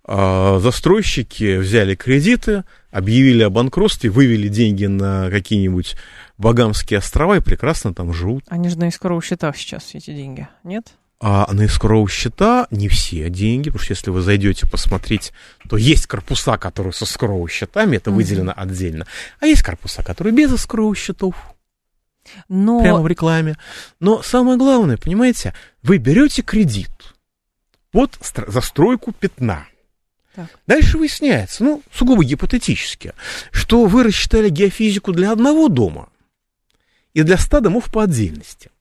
[0.03, 5.95] А застройщики взяли кредиты, объявили о банкротстве, вывели деньги на какие-нибудь
[6.37, 8.43] Багамские острова и прекрасно там живут.
[8.47, 10.93] Они же на искровых счетах сейчас, эти деньги, нет?
[11.19, 15.33] А на искровые счета не все деньги, потому что если вы зайдете посмотреть,
[15.69, 18.13] то есть корпуса, которые со скровыми счетами, это mm-hmm.
[18.13, 19.05] выделено отдельно,
[19.39, 21.35] а есть корпуса, которые без искровых счетов.
[22.49, 22.81] Но...
[22.81, 23.55] Прямо в рекламе.
[23.99, 26.91] Но самое главное, понимаете, вы берете кредит
[27.91, 28.17] под
[28.47, 29.67] застройку пятна.
[30.35, 30.47] Так.
[30.65, 33.13] Дальше выясняется, ну, сугубо гипотетически,
[33.51, 36.09] что вы рассчитали геофизику для одного дома,
[37.13, 38.71] и для 100 домов по отдельности.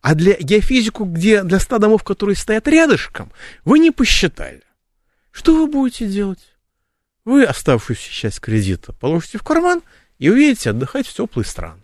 [0.00, 3.32] А для геофизику, где для 100 домов, которые стоят рядышком,
[3.64, 4.62] вы не посчитали.
[5.30, 6.54] Что вы будете делать?
[7.24, 9.82] Вы оставшуюся часть кредита положите в карман
[10.18, 11.82] и уедете отдыхать в теплые страны.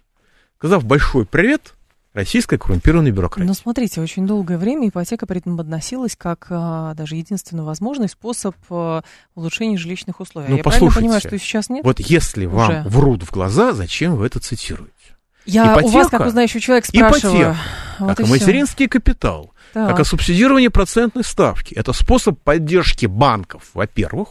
[0.58, 1.74] Сказав большой привет
[2.12, 3.46] российской коррумпированной бюрократии.
[3.46, 8.56] Но смотрите, очень долгое время ипотека при этом подносилась как а, даже единственно возможный способ
[8.70, 9.02] а,
[9.34, 10.48] улучшения жилищных условий.
[10.48, 11.84] Ну, Я послушайте, правильно понимаю, что сейчас нет?
[11.84, 12.56] Вот если Уже.
[12.56, 14.92] вам врут в глаза, зачем вы это цитируете?
[15.44, 17.52] Я ипотека, у вас, как узнающий человек, спрашиваю.
[17.52, 17.56] Ипотека,
[18.00, 18.90] вот как и материнский все.
[18.90, 19.88] капитал, так.
[19.90, 21.74] как и субсидирование процентной ставки.
[21.74, 24.28] Это способ поддержки банков, во-первых,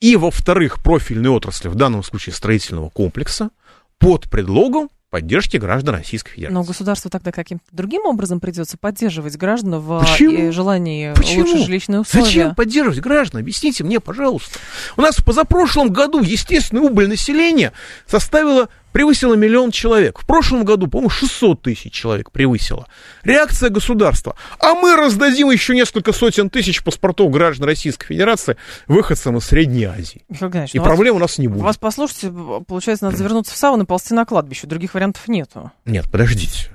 [0.00, 3.50] и, во-вторых, профильной отрасли, в данном случае строительного комплекса,
[3.98, 6.54] под предлогом поддержки граждан Российской Федерации.
[6.54, 10.52] Но государству тогда каким-то другим образом придется поддерживать граждан в Почему?
[10.52, 11.44] желании Почему?
[11.44, 12.26] улучшить жилищные условия.
[12.26, 13.40] Зачем поддерживать граждан?
[13.40, 14.58] Объясните мне, пожалуйста.
[14.96, 17.72] У нас в позапрошлом году естественная убыль населения
[18.06, 20.18] составила превысила миллион человек.
[20.18, 22.86] В прошлом году, по-моему, 600 тысяч человек превысила.
[23.22, 24.36] Реакция государства.
[24.60, 30.24] А мы раздадим еще несколько сотен тысяч паспортов граждан Российской Федерации выходцам из Средней Азии.
[30.28, 31.62] Михаил и проблем у нас не будет.
[31.62, 32.32] Вас послушайте,
[32.66, 34.66] получается, надо завернуться в саван и ползти на кладбище.
[34.66, 35.70] Других вариантов нету.
[35.84, 36.70] Нет, подождите.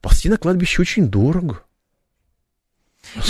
[0.00, 1.62] Ползти на кладбище очень дорого.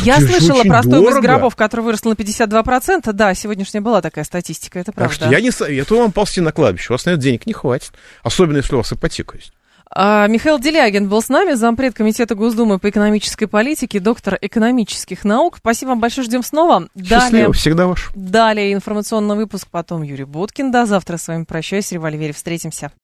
[0.02, 3.12] Я слышала про стоимость гробов, которая выросла на 52%.
[3.12, 5.14] Да, сегодняшняя была такая статистика, это правда.
[5.14, 6.88] Так что я не советую вам ползти на кладбище.
[6.90, 7.92] У вас на это денег не хватит.
[8.22, 9.52] Особенно, если у вас ипотека есть.
[9.90, 15.56] А, Михаил Делягин был с нами, зампред Комитета Госдумы по экономической политике, доктор экономических наук.
[15.58, 16.88] Спасибо вам большое, ждем снова.
[16.94, 18.10] Счастливо, далее, всегда ваш.
[18.14, 20.70] Далее информационный выпуск, потом Юрий Боткин.
[20.70, 22.92] До завтра с вами прощаюсь, револьвере, встретимся.